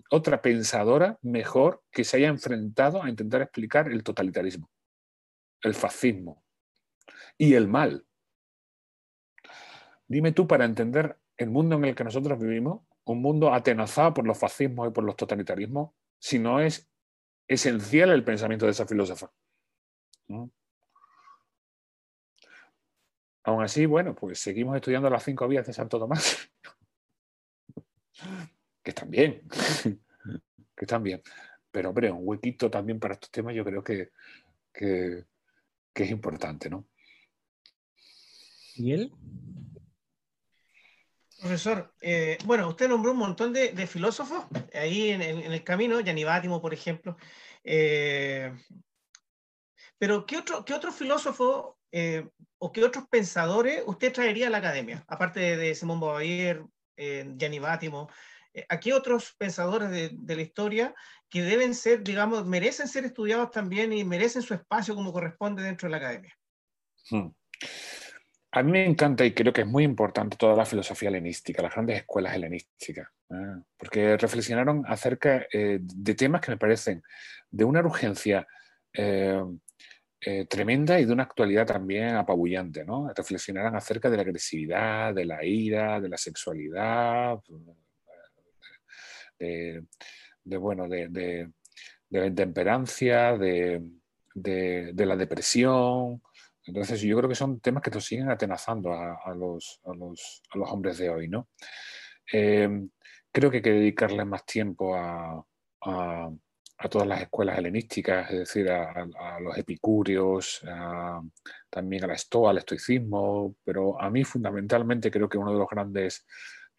[0.09, 4.69] otra pensadora mejor que se haya enfrentado a intentar explicar el totalitarismo,
[5.61, 6.43] el fascismo
[7.37, 8.05] y el mal.
[10.07, 14.27] Dime tú, para entender el mundo en el que nosotros vivimos, un mundo atenazado por
[14.27, 16.89] los fascismos y por los totalitarismos, si no es
[17.47, 19.31] esencial el pensamiento de esa filósofa.
[23.43, 26.51] Aún así, bueno, pues seguimos estudiando las cinco vías de Santo Tomás,
[28.83, 29.41] que están bien,
[30.75, 31.21] que están bien.
[31.71, 34.11] Pero, hombre, un huequito también para estos temas yo creo que,
[34.73, 35.25] que,
[35.93, 36.87] que es importante, ¿no?
[38.75, 39.13] ¿Y él?
[41.41, 46.61] Profesor, eh, bueno, usted nombró un montón de, filósofos ahí en, el camino, Gianni Bátimo,
[46.61, 47.17] por ejemplo.
[47.63, 48.53] Eh,
[49.97, 52.29] pero, ¿qué otro, qué otro filósofo eh,
[52.59, 55.03] o qué otros pensadores usted traería a la academia?
[55.07, 56.63] Aparte de, Simón Beauvoir,
[56.95, 58.07] Gianni Bátimo,
[58.69, 60.95] ¿a qué otros pensadores de, la historia
[61.29, 65.87] que deben ser, digamos, merecen ser estudiados también y merecen su espacio como corresponde dentro
[65.87, 66.37] de la academia?
[67.09, 67.29] Hmm.
[68.53, 71.73] A mí me encanta y creo que es muy importante toda la filosofía helenística, las
[71.73, 73.61] grandes escuelas helenísticas, ¿eh?
[73.77, 77.01] porque reflexionaron acerca eh, de temas que me parecen
[77.49, 78.45] de una urgencia
[78.93, 79.41] eh,
[80.49, 82.83] tremenda y de una actualidad también apabullante.
[82.83, 83.09] ¿no?
[83.15, 87.39] Reflexionaron acerca de la agresividad, de la ira, de la sexualidad,
[89.41, 91.49] de, bueno, de,
[92.09, 93.81] la intemperancia, de,
[94.35, 96.21] la depresión
[96.65, 99.81] entonces yo creo que son temas que nos siguen atenazando a, los,
[100.53, 101.27] hombres de hoy.
[101.27, 101.49] ¿no?
[102.31, 102.89] Em,
[103.31, 105.43] creo que hay que dedicarle más tiempo a,
[106.89, 110.61] todas las escuelas helenísticas, es decir, a, los epicúreos,
[111.69, 115.69] también a la estoa, al estoicismo, pero a mí fundamentalmente creo que uno de los
[115.69, 116.25] grandes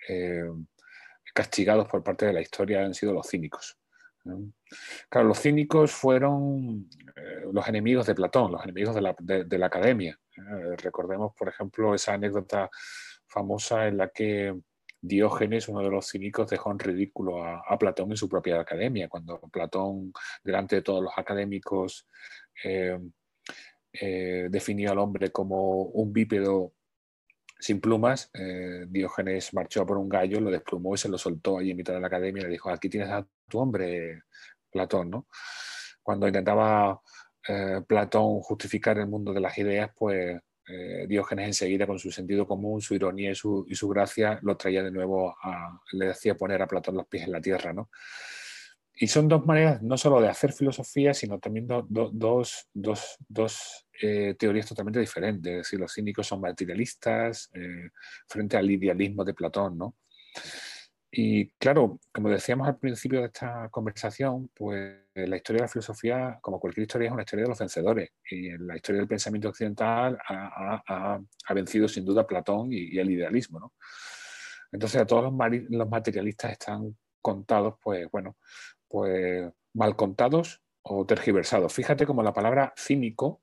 [0.08, 0.66] em,
[1.32, 3.78] castigados por parte de la historia han sido los cínicos.
[5.08, 10.18] Claro, los cínicos fueron eh, los enemigos de Platón, los enemigos de la, academia.
[10.36, 10.76] ¿eh?
[10.76, 12.70] recordemos, por ejemplo, esa anécdota
[13.26, 14.54] famosa en la que
[15.04, 19.40] Diógenes, uno de los cínicos, dejó en ridículo a, Platón en su propia academia, cuando
[19.50, 20.12] Platón,
[20.44, 22.06] delante de todos los académicos,
[22.62, 22.96] eh,
[24.48, 26.72] definió al hombre como un bípedo
[27.62, 31.70] sin plumas, eh, Diógenes marchó por un gallo, lo desplumó y se lo soltó allí
[31.70, 34.24] en mitad de la academia y le dijo, aquí tienes a tu hombre,
[34.68, 35.10] Platón.
[35.10, 35.28] ¿no?
[36.02, 37.00] Cuando intentaba
[37.46, 42.48] eh, Platón justificar el mundo de las ideas, pues eh, Diógenes enseguida con su sentido
[42.48, 46.36] común, su ironía y su, y su gracia lo traía de nuevo, a, le hacía
[46.36, 47.72] poner a Platón los pies en la tierra.
[47.72, 47.90] ¿no?
[48.92, 52.68] Y son dos maneras no solo de hacer filosofía, sino también dos,
[54.05, 55.53] eh, teorías totalmente diferentes.
[55.53, 57.90] Es decir, los cínicos son materialistas eh,
[58.26, 59.78] frente al idealismo de Platón.
[59.78, 59.94] ¿no?
[61.12, 66.38] Y claro, como decíamos al principio de esta conversación, pues la historia de la filosofía,
[66.42, 68.11] como cualquier historia, es una historia de los vencedores.
[68.28, 71.20] Y en la historia del pensamiento occidental ha,
[71.55, 73.61] vencido sin duda Platón y, el idealismo.
[73.61, 73.72] ¿no?
[74.72, 75.34] Entonces a todos los,
[75.70, 78.36] los materialistas están contados, pues bueno,
[78.88, 81.72] pues mal contados o tergiversados.
[81.72, 83.42] Fíjate como la palabra cínico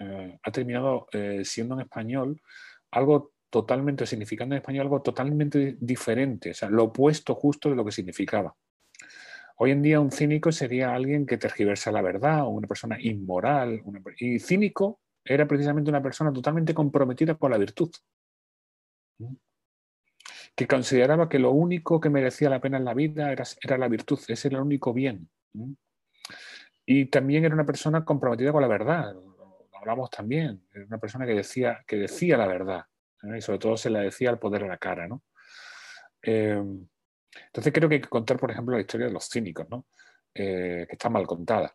[0.00, 2.40] eh, ha terminado eh, siendo en español
[2.90, 7.84] algo totalmente, significando en español algo totalmente diferente, o sea, lo opuesto justo de lo
[7.84, 8.54] que significaba.
[9.56, 13.82] Hoy en día un cínico sería alguien que tergiversa la verdad una persona inmoral.
[14.18, 17.90] y cínico era precisamente una persona totalmente comprometida con la virtud
[20.58, 23.86] que consideraba que lo único que merecía la pena en la vida era, era la
[23.86, 25.28] virtud, ese era el único bien.
[26.84, 29.14] Y también era una persona comprometida con la verdad,
[29.78, 32.84] hablamos también, era una persona que decía, que decía la verdad,
[33.36, 35.08] y sobre todo se la decía al poder a la cara.
[35.08, 35.22] ¿no?
[36.20, 39.86] entonces creo que hay que contar, por ejemplo, la historia de los cínicos, ¿no?
[40.34, 41.74] que está mal contada.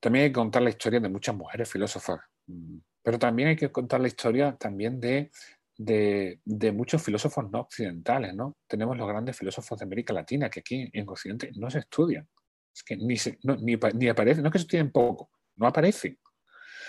[0.00, 3.72] También hay que contar la historia de muchas mujeres filósofas, mm, pero también hay que
[3.72, 5.30] contar la historia también de,
[5.76, 8.56] de, muchos filósofos no occidentales, ¿no?
[8.66, 12.28] Tenemos los grandes filósofos de América Latina que aquí en Occidente no se estudian.
[12.74, 13.16] Es que ni,
[13.62, 16.18] ni, ni aparecen, no es que se estudien poco, no aparecen.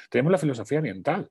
[0.09, 1.29] Tenemos la filosofía oriental,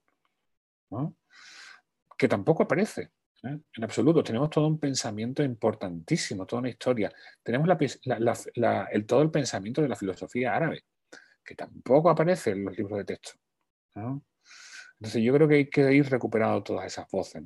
[2.16, 3.10] que tampoco aparece.
[3.42, 3.58] ¿eh?
[3.74, 7.12] En absoluto, tenemos todo un pensamiento importantísimo, toda una historia.
[7.42, 7.68] Tenemos
[8.92, 10.84] el, todo el pensamiento de la filosofía árabe,
[11.44, 13.32] que tampoco aparece en los libros de texto.
[13.94, 17.42] Entonces yo creo que hay que ir recuperando todas esas voces.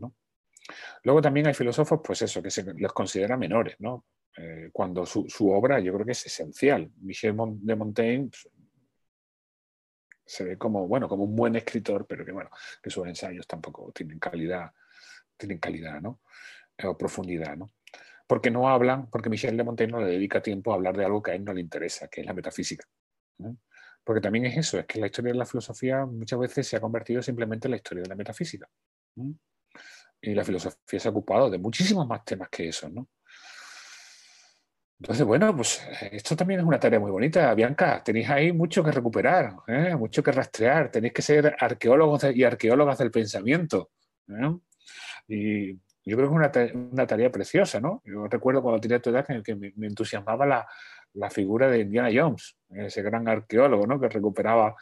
[1.04, 4.04] Luego también hay filósofos, pues eso, que se les considera menores, ¿no?
[4.36, 6.90] Eh, cuando su, obra yo creo que es esencial.
[7.00, 8.48] Michel de Montaigne pues,
[10.30, 12.50] se ve como, bueno, como un buen escritor, pero que bueno,
[12.80, 14.70] que sus ensayos tampoco tienen calidad,
[15.36, 16.20] tienen calidad, ¿no?
[16.78, 17.72] Eh, o profundidad, ¿no?
[18.28, 21.20] Porque no hablan, porque Michel de Montaigne no le dedica tiempo a hablar de algo
[21.20, 22.86] que a él no le interesa, que es la metafísica.
[24.04, 26.80] Porque también es eso, es que la historia de la filosofía muchas veces se ha
[26.80, 28.68] convertido simplemente en la historia de la metafísica.
[30.22, 33.08] Y la filosofía se ha ocupado de muchísimos más temas que eso, ¿no?
[35.00, 38.02] Entonces, bueno, pues eh, esto también es una tarea muy bonita, Bianca.
[38.04, 39.96] Tenéis ahí mucho que recuperar, ¿eh?
[39.96, 40.90] mucho que rastrear.
[40.90, 43.90] Tenéis que ser arqueólogos y arqueólogas del pensamiento.
[44.28, 44.58] ¿eh?
[45.26, 45.72] Y
[46.04, 48.02] yo creo que es una, tarea preciosa, ¿no?
[48.04, 50.66] Yo recuerdo cuando tenía tu edad que, me, entusiasmaba la,
[51.14, 53.98] la, figura de Indiana Jones, ese gran arqueólogo, ¿no?
[53.98, 54.74] Que recuperaba.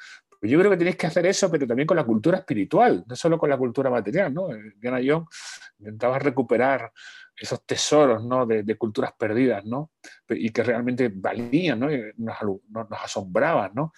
[0.43, 3.39] Yo creo que tenéis que hacer eso, pero también con la cultura espiritual, no solo
[3.39, 4.51] con la cultura material, ¿no?
[4.51, 5.29] Indiana Jones
[5.79, 6.91] intentaba recuperar
[7.41, 8.47] esos tesoros ¿no?
[8.47, 9.93] de, culturas perdidas, ¿no?
[10.29, 11.93] Y que realmente valían, ¿no?
[11.93, 12.37] Y nos,
[12.91, 13.93] asombraban, ¿no?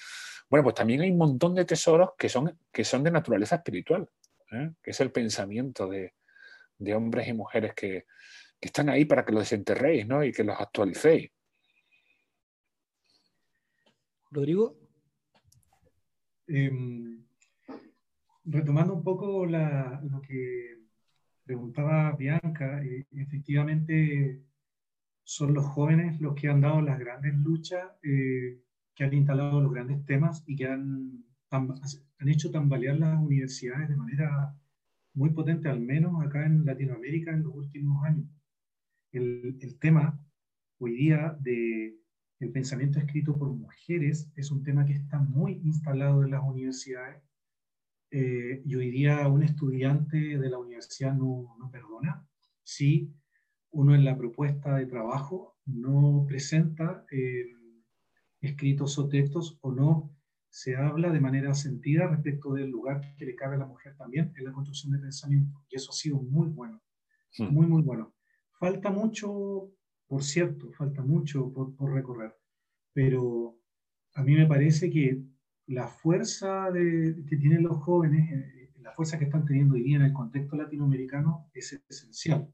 [0.49, 4.09] Bueno, pues también hay un montón de tesoros que son, que son de naturaleza espiritual,
[4.53, 4.73] ¿eh?
[4.83, 6.15] que es el pensamiento de,
[6.95, 8.07] hombres y mujeres que,
[8.61, 10.23] están ahí para que los desenterréis, ¿no?
[10.23, 11.31] Y que los actualicéis.
[14.31, 14.77] Rodrigo.
[16.47, 17.25] Em,
[18.45, 20.80] retomando un poco lo que
[21.51, 24.41] preguntaba Bianca, eh, efectivamente
[25.25, 28.61] son los jóvenes los que han dado las grandes luchas, eh,
[28.95, 33.97] que han instalado los grandes temas y que han, han hecho tambalear las universidades de
[33.97, 34.55] manera
[35.13, 38.29] muy potente, al menos acá en Latinoamérica en los últimos años.
[39.11, 40.25] El, el tema
[40.79, 41.99] hoy día de
[42.39, 47.21] el pensamiento escrito por mujeres es un tema que está muy instalado en las universidades
[48.11, 52.27] eh, y hoy día un estudiante de la universidad no, no, perdona
[52.65, 53.15] si
[53.71, 57.47] uno en la propuesta de trabajo no presenta eh,
[58.41, 60.13] escritos o textos o no
[60.49, 64.33] se habla de manera sentida respecto del lugar que le cabe a la mujer también
[64.37, 65.63] en la construcción de pensamiento.
[65.69, 66.83] Y eso ha sido muy bueno,
[67.39, 68.13] muy, muy bueno.
[68.59, 69.71] Falta mucho,
[70.09, 72.37] por cierto, falta mucho por, por recorrer,
[72.93, 73.57] pero
[74.15, 75.23] a mí me parece que
[75.71, 80.03] la fuerza que tienen los jóvenes, eh, la fuerza que están teniendo hoy día en
[80.03, 82.51] el contexto latinoamericano es esencial.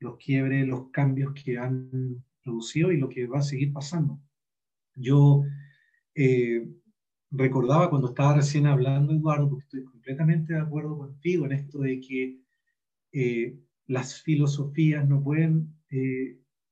[0.00, 4.20] los quiebres, los cambios que han producido y lo que va a seguir pasando.
[4.96, 5.44] Yo
[6.16, 6.68] eh,
[7.30, 12.00] recordaba cuando estaba recién hablando, Eduardo, porque estoy completamente de acuerdo contigo en esto de
[12.00, 12.40] que
[13.12, 15.72] eh, las filosofías no pueden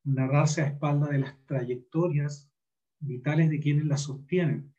[0.02, 2.50] narrarse a espalda de las trayectorias
[2.98, 4.71] vitales de quienes las sostienen.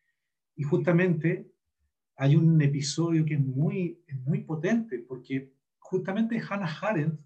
[0.56, 1.52] Y justamente
[2.16, 7.20] hay un episodio que es muy, muy potente, porque justamente Hannah Arendt,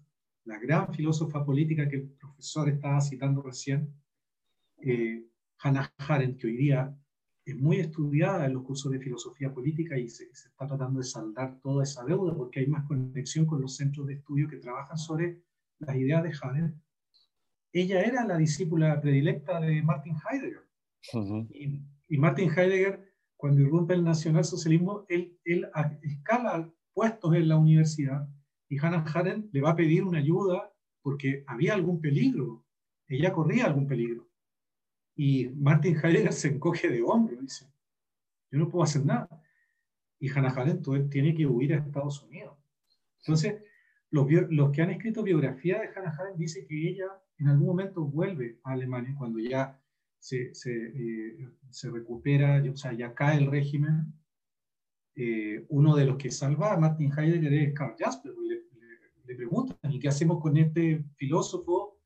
[0.44, 3.92] la gran filósofa política que el profesor estaba citando recién,
[4.78, 5.26] eh,
[5.58, 6.96] Hannah Arendt, que hoy día
[7.44, 11.58] es muy estudiada en los cursos de filosofía política y se, está tratando de saldar
[11.60, 15.42] toda esa deuda porque hay más conexión con los centros de estudio que trabajan sobre
[15.78, 16.76] las ideas de Arendt.
[17.72, 20.66] Ella era la discípula predilecta de Martin Heidegger.
[21.54, 23.07] y, y Martin Heidegger
[23.38, 25.70] cuando irrumpe el nacionalsocialismo, él, él
[26.02, 28.28] escala puestos en la universidad
[28.68, 30.72] y Hannah Arendt le va a pedir una ayuda
[31.02, 32.64] porque había algún peligro,
[33.06, 34.28] ella corría algún peligro.
[35.14, 37.66] Y Martin Heidegger se encoge de hombro, dice,
[38.50, 39.28] yo no puedo hacer nada.
[40.18, 42.58] Y Hannah Arendt tiene que huir a Estados Unidos.
[43.20, 43.62] Entonces,
[44.10, 47.06] los, los que han escrito biografía de Hannah Arendt dicen que ella
[47.38, 49.80] en algún momento vuelve a Alemania cuando ya
[50.18, 54.12] se, se, eh, se recupera, o sea, ya cae el régimen,
[55.14, 58.32] eh, uno de los que salva a Martin Heidegger es Karl Jasper.
[58.32, 58.62] Le,
[59.26, 62.00] le, preguntan, ¿y qué hacemos con este filósofo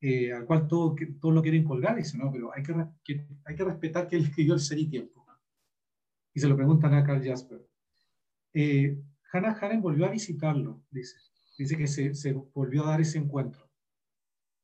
[0.00, 1.96] eh, al cual todos todo lo quieren colgar?
[1.96, 4.88] Dice, no, pero hay que, que, hay que respetar que él escribió el ser y
[4.88, 5.26] tiempo.
[6.32, 7.60] Y se lo preguntan a Karl Jasper.
[9.32, 11.16] Hannah Arendt volvió a visitarlo, dice,
[11.58, 13.68] dice que se, se, volvió a dar ese encuentro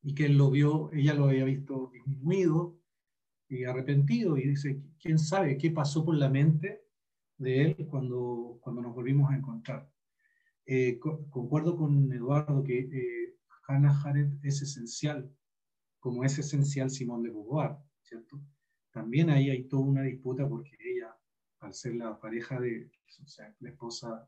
[0.01, 2.80] y que él lo vio, ella lo había visto disminuido
[3.51, 6.85] y arrepentido y dice, ¿quién sabe qué pasó por la mente
[7.37, 9.91] de él cuando, cuando nos volvimos a encontrar?
[10.65, 13.35] Eh, concuerdo con Eduardo que eh,
[13.67, 15.29] Hannah Arendt es esencial,
[15.99, 18.41] como es esencial Simón de Beauvoir, ¿cierto?
[18.89, 21.13] También ahí hay toda una disputa porque ella,
[21.59, 22.89] al ser la pareja de,
[23.21, 24.27] o sea, la esposa,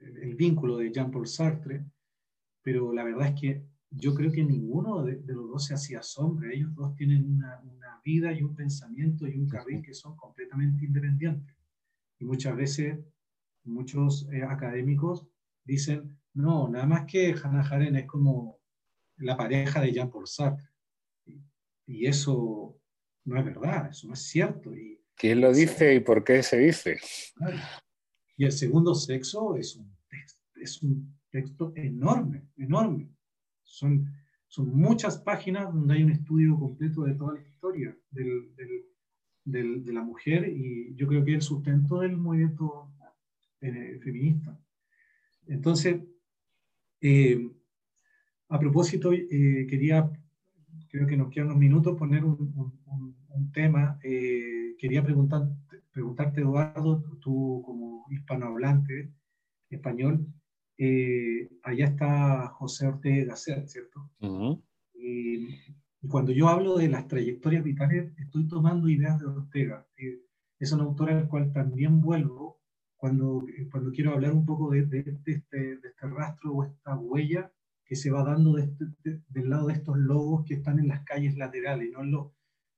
[0.00, 1.84] el, vínculo de Jean-Paul Sartre,
[2.62, 6.52] pero la verdad es que yo creo que ninguno de, los dos se hacía sombra,
[6.52, 7.60] ellos dos tienen una,
[8.00, 11.56] una, vida y un pensamiento y un carril que son completamente independientes.
[12.18, 12.98] Y muchas veces
[13.64, 15.26] muchos eh, académicos
[15.64, 18.60] dicen, no, nada más que Hannah Arendt es como
[19.18, 20.68] la pareja de Jean-Paul Sartre.
[21.86, 22.78] Y, eso
[23.24, 24.74] no es verdad, eso no es cierto.
[24.74, 26.98] Y, ¿Quién lo dice y por qué se dice?
[28.36, 29.96] Y el segundo sexo es un,
[30.56, 33.10] es un texto enorme, enorme.
[33.64, 34.06] Son,
[34.50, 40.48] son muchas páginas donde hay un estudio completo de toda la historia de la mujer
[40.48, 42.92] y yo creo que el sustento del movimiento
[43.60, 44.58] eh, feminista.
[45.46, 46.02] Entonces,
[47.00, 47.48] eh,
[48.48, 50.10] a propósito, eh, quería,
[50.88, 52.80] creo que nos quedan unos minutos, poner un,
[53.52, 53.98] tema.
[54.00, 55.48] quería preguntar,
[55.92, 59.12] preguntarte, Eduardo, tú como hispanohablante
[59.70, 60.26] español,
[61.62, 64.10] allá está José Ortega Gasset, ¿cierto?
[64.94, 65.48] y,
[66.08, 69.86] cuando yo hablo de las trayectorias vitales, estoy tomando ideas de Ortega.
[70.58, 72.60] es un autor al cual también vuelvo
[73.00, 77.50] cuando, cuando quiero hablar un poco de, de, este, de, este, rastro o esta huella
[77.84, 78.84] que se va dando este,
[79.28, 82.32] del lado de estos lobos que están en las calles laterales, no en los,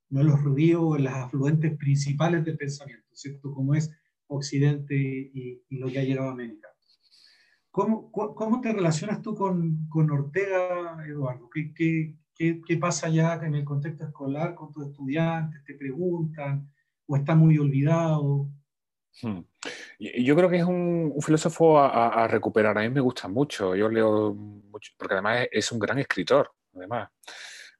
[0.09, 3.53] no en los ríos o en las afluentes principales del pensamiento, ¿cierto?
[3.53, 3.91] Como es
[4.29, 6.69] Occidente y, lo que ha llegado a América.
[7.73, 11.49] ¿Cómo, ¿Cómo, te relacionas tú con, con Ortega, Eduardo?
[11.49, 15.65] ¿Qué, qué, qué, qué pasa ya en el contexto escolar con tus estudiantes?
[15.65, 16.71] ¿Te preguntan?
[17.07, 18.51] ¿O está muy olvidado?
[19.23, 19.41] Hmm.
[19.99, 22.77] Yo creo que es un, filósofo a, recuperar.
[22.77, 23.75] A mí me gusta mucho.
[23.75, 26.53] Yo leo mucho, porque además es un gran escritor.
[26.75, 27.09] Además,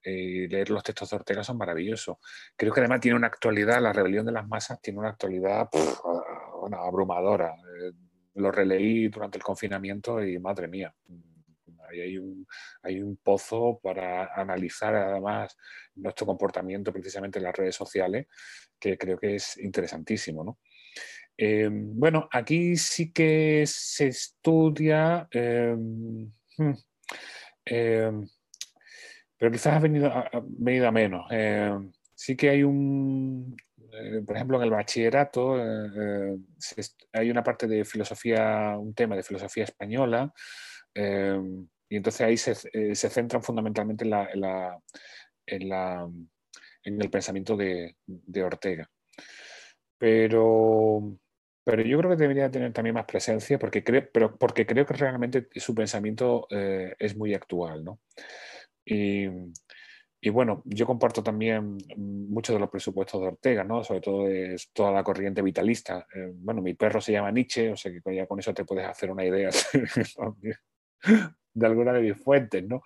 [0.03, 2.17] eh, leer los textos de Ortega son maravillosos.
[2.55, 5.69] Creo que además tiene una actualidad, la rebelión de las masas tiene una actualidad
[6.71, 7.55] abrumadora.
[8.35, 10.93] Lo releí durante el confinamiento y madre mía.
[11.89, 12.47] Ahí hay un,
[12.81, 15.55] hay un pozo para analizar además
[15.95, 18.27] nuestro comportamiento precisamente en las redes sociales
[18.79, 20.43] que creo que es interesantísimo.
[20.43, 20.59] ¿no?
[21.37, 26.71] Eh, bueno, aquí sí que se estudia, eh, hmm,
[27.65, 28.11] eh,
[29.37, 31.25] pero quizás ha venido a, venido a menos.
[32.13, 33.55] sí que hay un,
[34.25, 35.55] por ejemplo, en el bachillerato
[37.13, 40.33] hay una parte de filosofía, un tema de filosofía española,
[40.95, 44.05] y entonces ahí se, se centran fundamentalmente
[45.45, 46.29] en,
[46.83, 47.95] el pensamiento de,
[48.43, 48.89] Ortega.
[49.97, 51.17] Pero
[51.65, 54.93] pero yo creo que debería tener también más presencia porque, creo, pero porque creo que
[54.93, 57.85] realmente su pensamiento eh, es muy actual.
[57.85, 58.01] ¿no?
[58.85, 59.27] Y,
[60.25, 63.83] y, bueno, yo comparto también muchos de los presupuestos de Ortega, ¿no?
[63.83, 66.07] sobre todo de toda la corriente vitalista.
[66.15, 69.11] Eh, bueno, mi perro se llama Nietzsche, o sea que con eso te puedes hacer
[69.11, 69.49] una idea
[71.53, 72.63] de alguna de mis fuentes.
[72.65, 72.81] ¿no?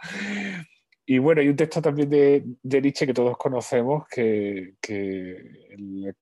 [1.05, 5.67] Y bueno, hay un texto también de, de Nietzsche que todos conocemos que, que,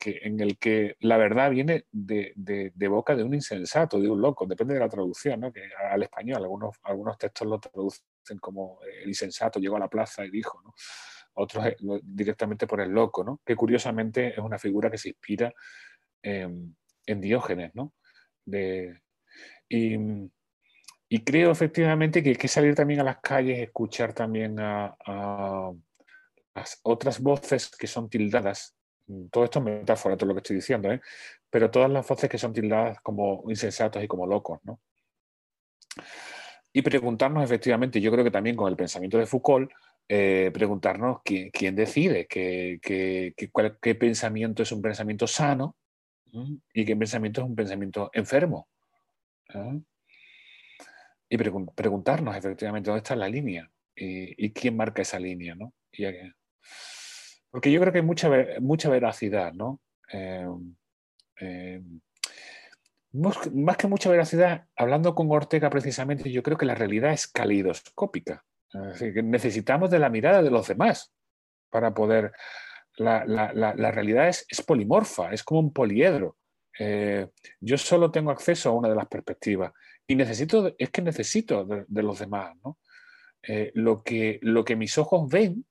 [0.04, 4.46] en el que la verdad viene de, de, boca de un insensato, de un loco,
[4.46, 5.54] depende de la traducción, ¿no?
[5.54, 8.06] que al español algunos, algunos textos lo traducen
[8.40, 10.74] como el insensato llegó a la plaza y dijo, ¿no?
[11.36, 13.42] otros eh, directamente por el loco, ¿no?
[13.46, 15.54] que curiosamente es una figura que se inspira
[16.22, 17.74] en, en Diógenes.
[17.76, 17.94] ¿no?
[21.08, 24.96] Y creo efectivamente que hay que salir también a las calles, escuchar también a,
[26.54, 28.76] las otras voces que son tildadas.
[29.30, 31.00] Todo esto es metáfora, todo lo que estoy diciendo, ¿eh?
[31.50, 34.60] pero todas las voces que son tildadas como insensatos y como locos.
[34.64, 34.80] ¿no?
[36.78, 39.72] Y preguntarnos efectivamente, yo creo que también con el pensamiento de Foucault,
[40.10, 45.78] eh, preguntarnos quién, decide, qué, qué, pensamiento es un pensamiento sano
[46.74, 48.68] y qué pensamiento es un pensamiento enfermo.
[51.30, 55.74] y preguntarnos efectivamente dónde está la línea y, quién marca esa línea, ¿no?
[57.52, 59.80] porque yo creo que hay mucha, mucha veracidad, ¿no?
[60.12, 60.46] Eh,
[61.40, 61.82] eh,
[63.16, 68.44] más que mucha veracidad, hablando con Ortega precisamente, yo creo que la realidad es calidoscópica.
[69.24, 71.14] necesitamos de la mirada de los demás
[71.70, 72.34] para poder...
[72.98, 76.38] La, realidad es, es, polimorfa, es como un poliedro.
[76.80, 77.28] Eh,
[77.60, 79.72] yo solo tengo acceso a una de las perspectivas
[80.08, 82.80] Y necesito, es que necesito de, los demás, ¿no?
[83.44, 85.66] Eh, lo, que, lo que mis ojos ven,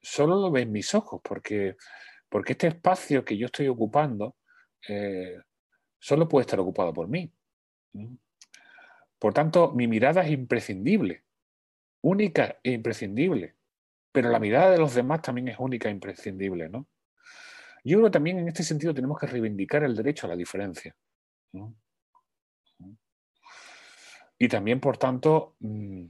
[0.00, 1.76] solo lo ven mis ojos, porque,
[2.28, 4.36] porque este espacio que yo estoy ocupando
[4.88, 5.36] eh,
[6.02, 7.32] solo puede estar ocupado por mí.
[9.20, 11.22] Por tanto, mi mirada es imprescindible,
[12.00, 13.54] única e imprescindible,
[14.10, 16.88] pero la mirada de los demás también es única e imprescindible, ¿no?
[17.84, 20.96] Yo creo que también en este sentido tenemos que reivindicar el derecho a la diferencia.
[24.38, 26.04] Y también, por tanto, mm,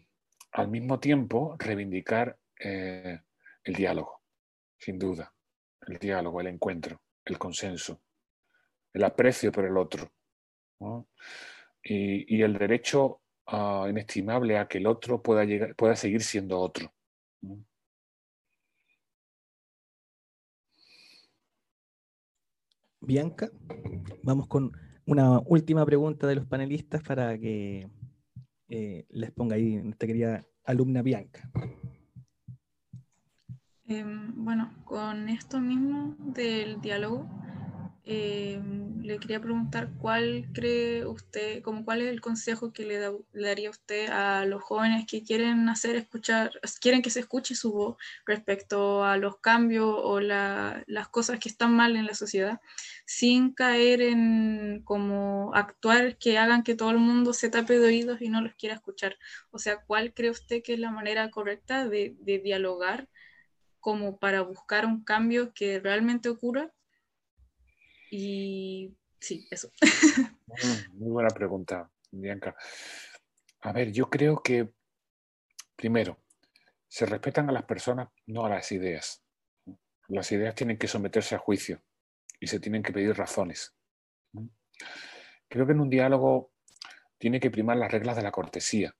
[0.52, 3.20] al mismo tiempo, reivindicar eh,
[3.64, 4.22] el diálogo,
[4.78, 5.34] sin duda.
[5.86, 8.00] El diálogo, el encuentro, el consenso,
[8.92, 10.10] el aprecio por el otro.
[11.82, 16.92] Y, el derecho ah, inestimable a que el otro pueda, llegar, pueda seguir siendo otro.
[23.00, 23.50] Bianca,
[24.22, 24.72] vamos con
[25.06, 27.90] una última pregunta de los panelistas para que
[28.68, 31.50] eh, les ponga ahí nuestra querida alumna Bianca.
[33.86, 37.28] Em, bueno, con esto mismo del diálogo,
[38.04, 38.60] eh,
[39.02, 42.98] le quería preguntar cuál cree usted, como cuál es el consejo que le,
[43.32, 47.96] daría usted a los jóvenes que quieren hacer escuchar, quieren que se escuche su voz
[48.26, 52.60] respecto a los cambios o las cosas que están mal en la sociedad,
[53.06, 58.20] sin caer en como actuar que hagan que todo el mundo se tape de oídos
[58.20, 59.16] y no los quiera escuchar.
[59.50, 63.08] O sea, ¿cuál cree usted que es la manera correcta de dialogar
[63.80, 66.72] como para buscar un cambio que realmente ocurra?
[68.14, 69.72] Y sí, eso.
[70.92, 72.54] Muy buena pregunta, Bianca.
[73.62, 74.68] A ver, yo creo que,
[75.74, 76.18] primero,
[76.88, 79.24] se respetan a las personas, no a las ideas.
[80.08, 81.82] Las ideas tienen que someterse a juicio
[82.38, 83.74] y se tienen que pedir razones.
[85.48, 86.52] Creo que en un diálogo
[87.16, 88.94] tiene que primar las reglas de la cortesía.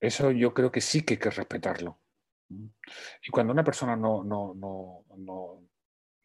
[0.00, 2.00] Eso yo creo que sí que hay que respetarlo.
[2.48, 5.75] Y cuando una persona no, no, no, no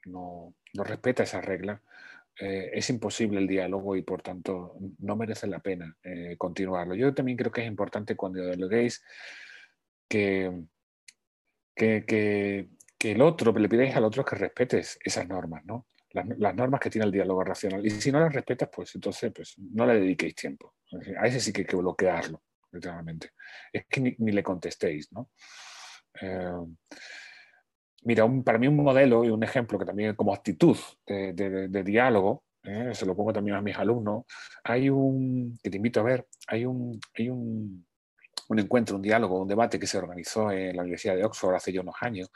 [0.06, 1.82] no respeta esa regla,
[2.40, 6.96] eh, es imposible el diálogo y por tanto no merece la pena eh, continuarlo.
[6.96, 9.04] Yo también creo que es importante cuando dialoguéis
[10.08, 10.64] que,
[11.76, 12.06] que,
[12.98, 15.88] que, el otro, le pidáis al otro que respetes esas normas, ¿no?
[16.12, 17.86] Las, normas que tiene el diálogo racional.
[17.86, 20.76] Y si no las respetas, pues entonces pues, no le dediquéis tiempo.
[21.20, 22.42] A ese sí que hay que bloquearlo,
[22.72, 23.32] literalmente.
[23.72, 25.30] Es que ni, le contestéis, ¿no?
[26.22, 26.66] Eh,
[28.02, 32.92] mira, para mí un modelo y un ejemplo que también como actitud de, diálogo, ¿eh?
[32.94, 34.26] se lo pongo también a mis alumnos,
[34.64, 37.86] hay un, que te invito a ver, hay un, hay un,
[38.50, 41.72] un encuentro, un diálogo, un debate que se organizó en la Universidad de Oxford hace
[41.72, 42.30] ya unos años,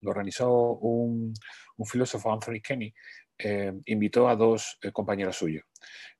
[0.00, 1.32] lo organizó un,
[1.76, 2.92] un filósofo, Anthony Kenny,
[3.38, 5.64] eh, invitó a dos eh, compañeros suyos.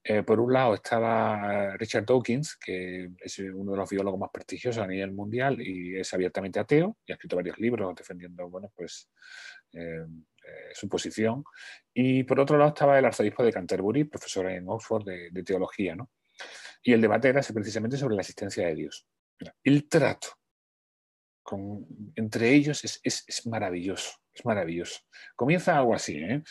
[0.02, 4.82] Eh, por un lado estaba Richard Dawkins, que es uno de los biólogos más prestigiosos
[4.82, 9.08] a nivel mundial y es abiertamente ateo y ha escrito varios libros defendiendo bueno, pues,
[10.74, 11.42] su posición.
[11.94, 15.96] Y por otro lado estaba el arzobispo de Canterbury, profesor en Oxford de, teología.
[15.96, 16.10] ¿no?
[16.82, 19.06] Y el debate era precisamente sobre la existencia de Dios.
[19.62, 20.28] El trato
[22.16, 25.00] entre ellos es, es, maravilloso, es maravilloso.
[25.36, 26.16] Comienza algo así.
[26.16, 26.42] ¿eh?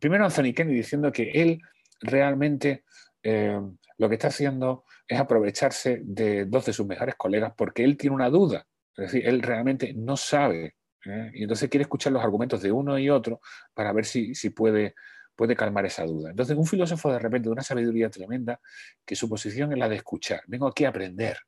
[0.00, 1.60] Primero Anthony Kenny diciendo que él
[2.00, 2.84] realmente
[3.22, 3.60] eh,
[3.98, 8.14] lo que está haciendo es aprovecharse de dos de sus mejores colegas porque él tiene
[8.14, 8.66] una duda.
[8.96, 10.76] Es decir, él realmente no sabe.
[11.04, 11.30] ¿eh?
[11.34, 13.40] Y entonces quiere escuchar los argumentos de uno y otro
[13.74, 14.94] para ver si, si puede,
[15.34, 16.30] puede calmar esa duda.
[16.30, 18.60] Entonces, un filósofo de repente de una sabiduría tremenda,
[19.04, 20.42] que su posición es la de escuchar.
[20.46, 21.38] Vengo aquí a aprender.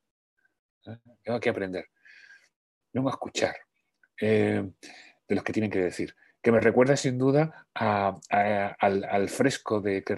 [0.86, 0.98] ¿eh?
[1.24, 1.86] Vengo aquí a aprender.
[2.92, 3.54] Vengo a escuchar
[4.20, 4.72] de
[5.28, 6.12] los que tienen que decir
[6.42, 10.16] que me recuerda sin duda al, fresco de, que,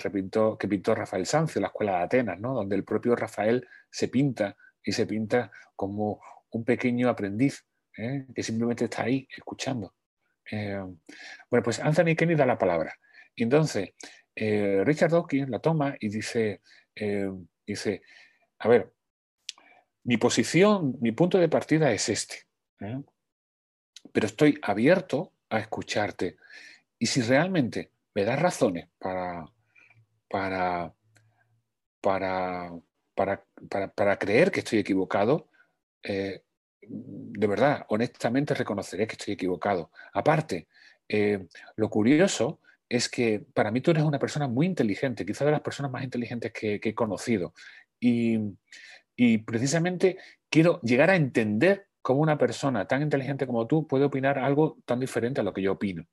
[0.68, 2.54] pintó Rafael Sancio, la Escuela de Atenas, ¿no?
[2.54, 7.64] donde el propio Rafael se pinta y se pinta como un pequeño aprendiz
[7.96, 8.26] ¿eh?
[8.34, 9.94] que simplemente está ahí escuchando.
[10.50, 10.82] Eh,
[11.50, 12.94] bueno, pues Anthony Kenny da la palabra.
[13.34, 13.90] Y entonces
[14.34, 16.60] eh, Richard Dawkins la toma y dice,
[17.66, 18.02] dice,
[18.58, 18.92] a ver,
[20.04, 22.36] mi posición, mi punto de partida es este,
[24.12, 26.36] pero estoy abierto a escucharte.
[26.98, 29.44] Y si realmente me das razones para,
[30.28, 30.94] para,
[32.00, 32.72] para,
[33.14, 35.48] para, creer que estoy equivocado,
[36.02, 36.42] eh,
[36.82, 39.90] de verdad, honestamente reconoceré que estoy equivocado.
[40.12, 40.68] Aparte,
[41.08, 41.46] eh,
[41.76, 45.60] lo curioso es que para mí tú eres una persona muy inteligente, quizá de las
[45.60, 47.54] personas más inteligentes que, he conocido.
[48.00, 48.38] Y,
[49.14, 54.38] y, precisamente quiero llegar a entender cómo una persona tan inteligente como tú puede opinar
[54.38, 56.04] algo tan diferente a lo que yo opino.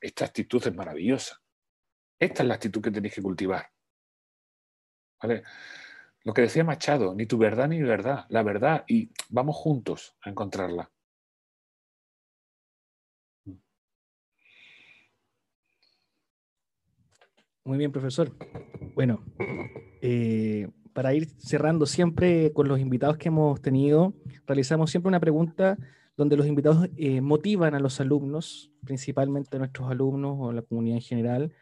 [0.00, 1.40] Esta actitud es maravillosa.
[2.18, 3.70] Esta es la actitud que tenéis que cultivar.
[5.22, 5.42] ¿vale?
[6.24, 10.16] Lo que decía Machado, ni tu verdad ni mi verdad, la verdad, y vamos juntos
[10.22, 10.90] a encontrarla.
[17.64, 18.32] Muy bien, profesor.
[18.94, 19.22] Bueno,
[20.00, 20.68] eh,
[20.98, 24.14] para ir cerrando siempre con los invitados que hemos tenido,
[24.48, 25.78] realizamos siempre una pregunta
[26.16, 30.62] donde los invitados eh, motivan a los alumnos, principalmente a nuestros alumnos o a la
[30.62, 31.52] comunidad en general,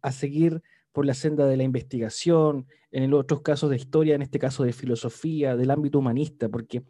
[0.00, 4.38] a seguir por la senda de la investigación, en otros casos de historia, en este
[4.38, 6.82] caso de filosofía, del ámbito humanista, porque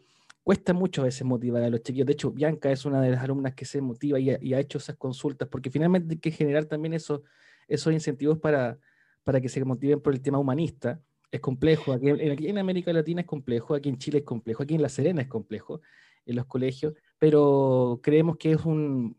[0.44, 2.07] cuesta mucho a veces motivar a los chiquillos.
[2.07, 4.94] De hecho, Bianca es una de las alumnas que se motiva y ha, hecho esas
[4.94, 7.24] consultas, porque finalmente hay que generar también eso
[7.66, 8.78] esos incentivos para,
[9.24, 11.03] para que se motiven por el tema humanista.
[11.30, 14.82] Es complejo, aquí, en América Latina es complejo, aquí en Chile es complejo, aquí en
[14.82, 15.82] La Serena es complejo,
[16.24, 19.16] en los colegios, pero creemos que es, un,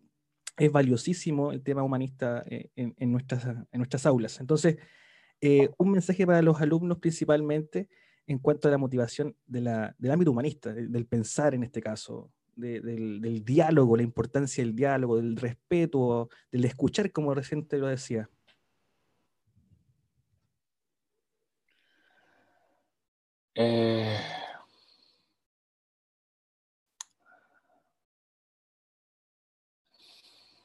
[0.58, 4.40] es valiosísimo el tema humanista eh, en, nuestras, en nuestras aulas.
[4.40, 4.78] Entonces,
[5.42, 7.90] eh, un mensaje para los alumnos principalmente
[8.28, 13.44] en cuanto a la motivación del ámbito humanista, del, pensar en este caso, del, del,
[13.44, 18.30] diálogo, la importancia del diálogo, del respeto, del escuchar, como recién te lo decía.
[23.56, 24.18] Eh,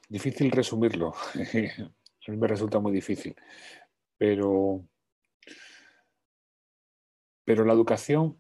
[0.09, 1.13] difícil resumirlo.
[2.27, 3.37] A mí me resulta muy difícil.
[4.17, 4.85] Pero,
[7.45, 8.39] pero la educación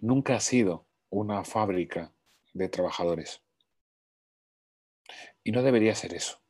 [0.00, 2.12] nunca ha sido una fábrica
[2.52, 3.42] de trabajadores.
[5.44, 6.40] Y no debería ser eso.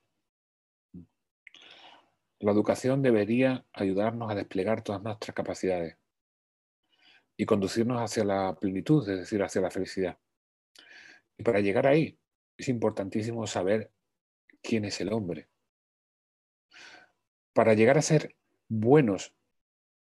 [2.41, 5.97] La educación debería ayudarnos a desplegar todas nuestras capacidades
[7.41, 10.19] y conducirnos hacia la plenitud, es decir, hacia la felicidad.
[11.39, 12.19] Y para llegar ahí
[12.59, 13.91] es importantísimo saber
[14.63, 15.49] quién es el hombre.
[17.55, 18.37] Para llegar a ser
[18.69, 19.33] buenos,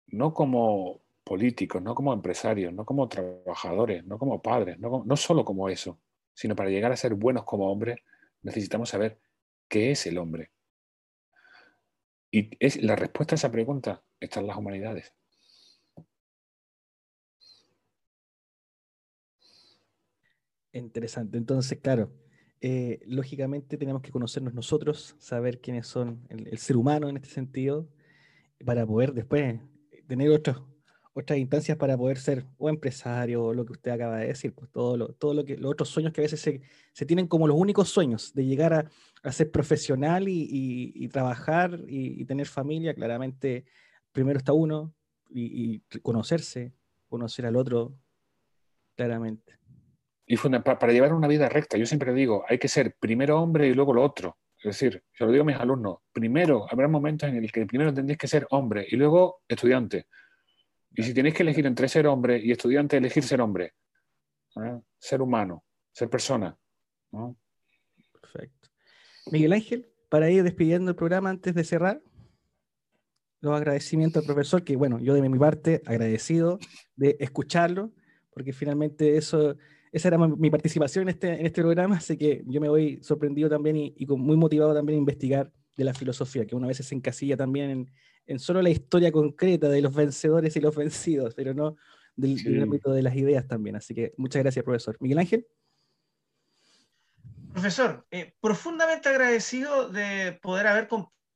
[0.07, 5.45] no como políticos, no como empresarios, no como trabajadores, no como padres, no, no solo
[5.45, 5.99] como eso,
[6.33, 7.99] sino para llegar a ser buenos como hombres,
[8.41, 9.19] necesitamos saber
[9.69, 10.49] qué es el hombre.
[12.31, 15.13] Y es, la respuesta a esa pregunta está en las humanidades.
[20.73, 21.37] Interesante.
[21.37, 22.11] Entonces, claro,
[22.61, 27.89] eh, lógicamente tenemos que conocernos nosotros, saber quiénes son el, ser humano en este sentido,
[28.65, 29.59] para poder después
[30.07, 30.57] tener otras
[31.13, 34.71] otras instancias para poder ser o empresario o lo que usted acaba de decir, pues
[34.71, 36.61] todo lo, todo lo que los otros sueños que a veces se,
[36.93, 38.89] se tienen como los únicos sueños de llegar a,
[39.23, 40.47] a ser profesional y,
[40.95, 43.65] y, trabajar y, tener familia, claramente
[44.11, 44.93] primero está uno
[45.29, 46.73] y, conocerse,
[47.07, 47.93] conocer al otro,
[48.95, 49.60] claramente
[50.31, 51.77] y para llevar una vida recta.
[51.77, 54.37] Yo siempre digo, hay que ser primero hombre y luego lo otro.
[54.59, 57.93] Es decir, se lo digo a mis alumnos, primero, habrá momentos en el que primero
[57.93, 60.07] tendréis que ser hombre y luego estudiante.
[60.95, 63.73] Y si tenéis que elegir entre ser hombre y estudiante, elegir ser hombre.
[64.97, 66.57] Ser humano, ser persona.
[68.21, 68.69] Perfecto.
[69.33, 72.01] Miguel Ángel, para ir despidiendo el programa antes de cerrar,
[73.41, 76.57] los agradecimientos al profesor, que bueno, yo de mi parte agradecido
[76.95, 77.91] de escucharlo,
[78.33, 79.57] porque finalmente eso
[79.91, 83.49] esa era mi participación en este, en este programa, así que yo me voy sorprendido
[83.49, 87.35] también y, muy motivado también a investigar de la filosofía, que una vez se encasilla
[87.35, 87.91] también en,
[88.25, 91.75] en, solo la historia concreta de los vencedores y los vencidos, pero no
[92.15, 93.75] del, ámbito de las ideas también.
[93.75, 94.97] Así que muchas gracias, profesor.
[94.99, 95.47] Miguel Ángel.
[97.53, 100.87] Profesor, eh, profundamente agradecido de poder haber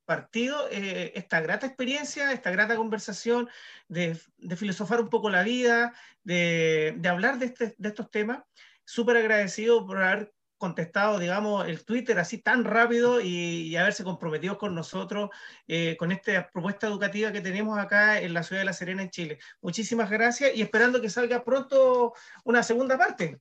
[0.06, 3.49] partido eh, esta grata experiencia, esta grata conversación,
[3.88, 4.15] de,
[4.56, 8.44] filosofar un poco la vida, de, hablar este, de, estos temas.
[8.84, 14.73] Súper agradecido por haber contestado, digamos, el Twitter así tan rápido y, haberse comprometido con
[14.73, 15.30] nosotros
[15.68, 19.10] eh, con esta propuesta educativa que tenemos acá en la ciudad de La Serena, en
[19.10, 19.40] Chile.
[19.61, 22.14] Muchísimas gracias y esperando que salga pronto
[22.45, 23.40] una segunda parte.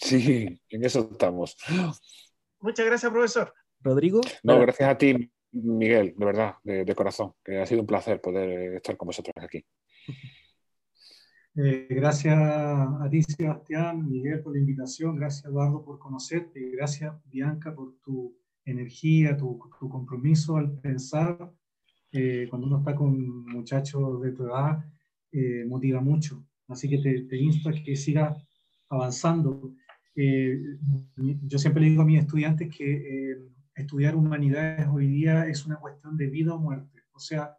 [0.00, 1.56] Sí, en eso estamos.
[2.60, 3.54] Muchas gracias, profesor.
[3.80, 4.20] Rodrigo.
[4.42, 5.30] No, gracias a ti.
[5.52, 9.34] Miguel, de verdad, de, corazón, que ha sido un placer poder eh, estar con vosotros
[9.42, 9.64] aquí.
[11.56, 15.16] Eh, gracias a ti, Sebastián, Miguel, por la invitación.
[15.16, 16.70] Gracias, Eduardo, por conocerte.
[16.70, 21.52] Gracias, Bianca, por tu energía, tu, compromiso al pensar.
[22.12, 24.84] Eh, cuando uno está con muchachos de tu edad,
[25.66, 26.44] motiva mucho.
[26.68, 28.36] Así que te, te insto a que sigas
[28.88, 29.74] avanzando.
[30.14, 33.36] yo siempre le digo a mis estudiantes que
[33.78, 37.02] estudiar humanidades hoy día es una cuestión de vida o muerte.
[37.12, 37.56] O sea,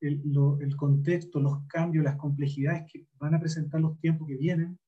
[0.00, 4.78] el, contexto, los cambios, las complejidades que van a presentar los tiempos que vienen,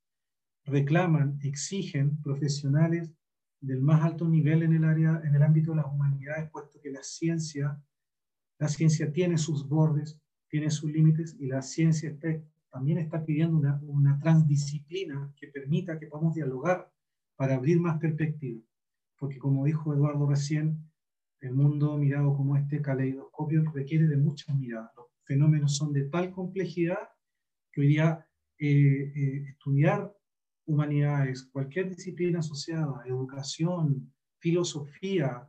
[0.64, 3.12] reclaman, exigen profesionales
[3.60, 6.90] del más alto nivel en el área, en el ámbito de las humanidades, puesto que
[6.90, 7.80] la ciencia,
[8.58, 10.18] la ciencia tiene sus bordes,
[10.48, 12.16] tiene sus límites y la ciencia
[12.70, 16.90] también está pidiendo una, una transdisciplina que permita que podamos dialogar
[17.36, 18.71] para abrir más perspectivas.
[19.22, 20.90] Porque como dijo Eduardo recién,
[21.40, 24.90] el mundo mirado como este caleidoscopio requiere de muchas miradas.
[24.96, 26.98] Los fenómenos son de tal complejidad
[27.70, 28.26] que hoy día
[28.58, 30.12] eh, eh, estudiar
[30.66, 35.48] humanidades, cualquier disciplina asociada, educación, filosofía,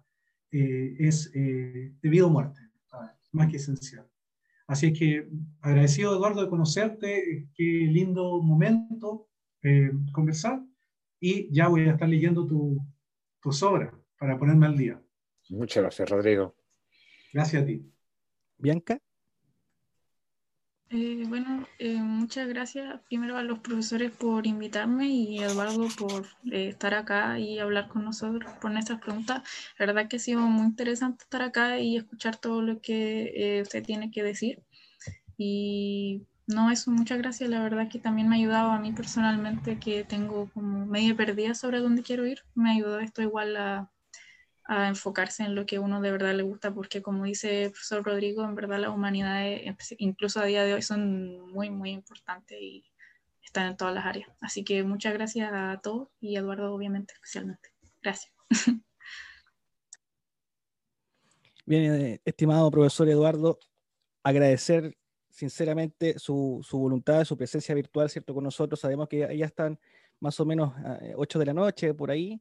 [0.51, 2.59] eh, es eh, de vida o muerte,
[3.31, 4.07] más que esencial.
[4.67, 5.27] Así que
[5.61, 9.29] agradecido Eduardo de conocerte, qué lindo momento
[10.11, 10.63] conversar
[11.19, 12.77] y ya voy a estar leyendo tu,
[13.43, 15.01] tus obras para ponerme al día.
[15.49, 16.55] Muchas gracias, Rodrigo.
[17.33, 17.85] Gracias a ti.
[18.57, 18.99] Bianca.
[20.89, 26.27] Eh, bueno, eh, muchas gracias primero a los profesores por invitarme y a Eduardo por
[26.51, 29.41] eh, estar acá y hablar con nosotros por nuestras preguntas.
[29.79, 33.83] La verdad que ha sido muy interesante estar acá y escuchar todo lo que usted
[33.83, 34.61] tiene que decir.
[35.35, 37.49] Y no, eso, muchas gracias.
[37.49, 41.55] La verdad que también me ha ayudado a mí personalmente, que tengo como media perdida
[41.55, 42.43] sobre dónde quiero ir.
[42.55, 43.89] Me ayudado esto igual a
[44.87, 48.43] enfocarse en lo que uno de verdad le gusta, porque como dice el profesor Rodrigo,
[48.43, 49.61] en verdad las humanidades,
[49.97, 52.85] incluso a día de hoy, son muy, muy importantes y
[53.43, 54.29] están en todas las áreas.
[54.41, 57.69] Así que muchas gracias a todos y a Eduardo, obviamente, especialmente.
[58.01, 58.33] Gracias.
[61.65, 63.57] Bien, eh, estimado profesor Eduardo,
[64.21, 64.97] agradecer
[65.33, 68.33] sinceramente su, su, voluntad, su presencia virtual, ¿cierto?
[68.33, 68.79] Con nosotros.
[68.79, 69.79] Sabemos que ya, ya están
[70.19, 72.39] más o menos a 8 de la noche, por ahí.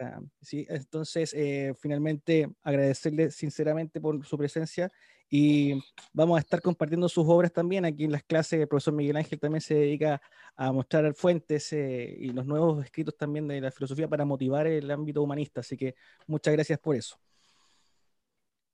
[0.00, 4.92] Ah, sí, entonces, eh, finalmente, agradecerle sinceramente por su presencia
[5.30, 5.80] y
[6.12, 8.60] vamos a estar compartiendo sus obras también aquí en las clases.
[8.60, 10.20] El profesor Miguel Ángel también se dedica
[10.56, 14.90] a mostrar fuentes eh, y los nuevos escritos también de la filosofía para motivar el
[14.90, 15.60] ámbito humanista.
[15.60, 15.94] Así que
[16.26, 17.18] muchas gracias por eso.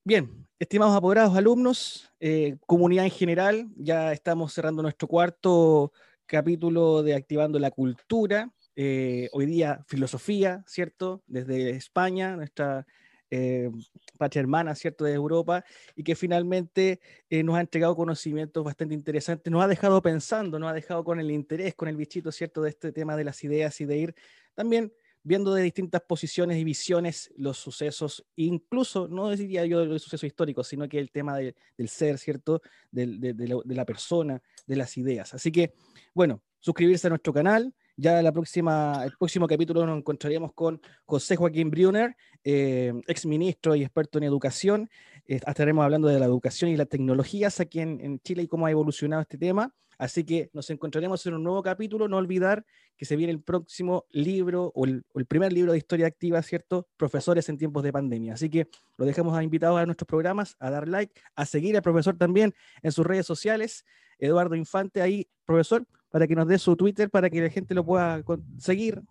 [0.07, 5.95] Bien, estimados apoderados alumnos, eh, comunidad en general, ya estamos cerrando nuestro cuarto
[6.27, 8.53] capítulo de Activando la Cultura.
[8.77, 11.23] Eh, hoy día filosofía, ¿cierto?
[11.27, 12.87] Desde España, nuestra
[13.31, 13.71] eh,
[14.19, 15.07] patria hermana, ¿cierto?
[15.07, 15.65] De Europa,
[15.97, 17.01] y que finalmente
[17.31, 21.31] nos ha entregado conocimientos bastante interesantes, nos ha dejado pensando, nos ha dejado con el
[21.31, 22.61] interés, con el bichito, ¿cierto?
[22.61, 24.15] De este tema de las ideas y de ir
[24.55, 24.93] también
[25.25, 30.63] viendo de distintas posiciones y visiones los sucesos, incluso, no diría yo del suceso histórico,
[30.63, 32.61] sino que el tema del ser, ¿cierto?
[32.93, 35.35] de, la, persona, de las ideas.
[35.35, 35.75] Así que,
[36.13, 37.75] bueno, suscribirse a nuestro canal.
[37.97, 43.77] Ya la próxima, el próximo capítulo nos encontraríamos con José Joaquín Brunner, eh, ex ministro
[43.77, 44.91] y experto en educación.
[45.27, 48.71] Eh, estaremos hablando de la educación y las tecnologías aquí en, Chile y cómo ha
[48.71, 49.75] evolucionado este tema.
[49.97, 52.09] Así que nos encontraremos en un nuevo capítulo.
[52.09, 52.65] No olvidar
[52.97, 56.89] que se viene el próximo libro o el, primer libro de historia activa, ¿cierto?
[56.97, 58.35] Profesores en tiempos de pandemia.
[58.35, 61.83] Así que lo dejamos a invitados a nuestros programas, a dar like, a seguir al
[61.83, 63.85] profesor también en sus redes sociales.
[64.19, 67.85] Eduardo Infante, ahí, profesor, para que nos dé su Twitter para que la gente lo
[67.85, 68.23] pueda
[68.59, 69.03] seguir.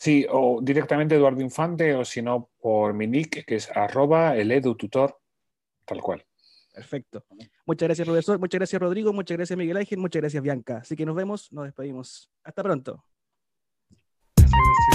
[0.00, 4.50] Sí, o directamente Eduardo Infante, o si no, por mi nick, que es arroba el
[4.50, 5.20] edututor,
[5.84, 6.24] tal cual.
[6.72, 7.26] Perfecto.
[7.66, 8.38] Muchas gracias, profesor.
[8.38, 9.12] Muchas gracias, Rodrigo.
[9.12, 9.98] Muchas gracias, Miguel Ángel.
[9.98, 10.78] Muchas gracias, Bianca.
[10.78, 12.30] Así que nos vemos, nos despedimos.
[12.42, 13.04] Hasta pronto.
[14.38, 14.89] Historia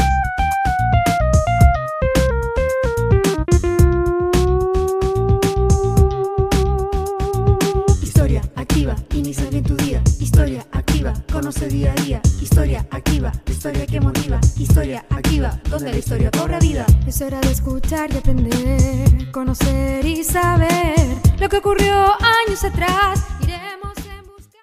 [9.14, 10.02] inicia bien tu día.
[10.20, 12.22] Historia activa, conoce día a día.
[12.42, 14.40] Historia activa, historia que motiva.
[14.58, 16.86] Historia activa, donde la historia cobra vida.
[17.08, 20.96] Es hora de escuchar y aprender, conocer y saber
[21.40, 22.14] lo que ocurrió
[22.46, 23.26] años atrás.
[23.42, 24.60] Iremos en busca.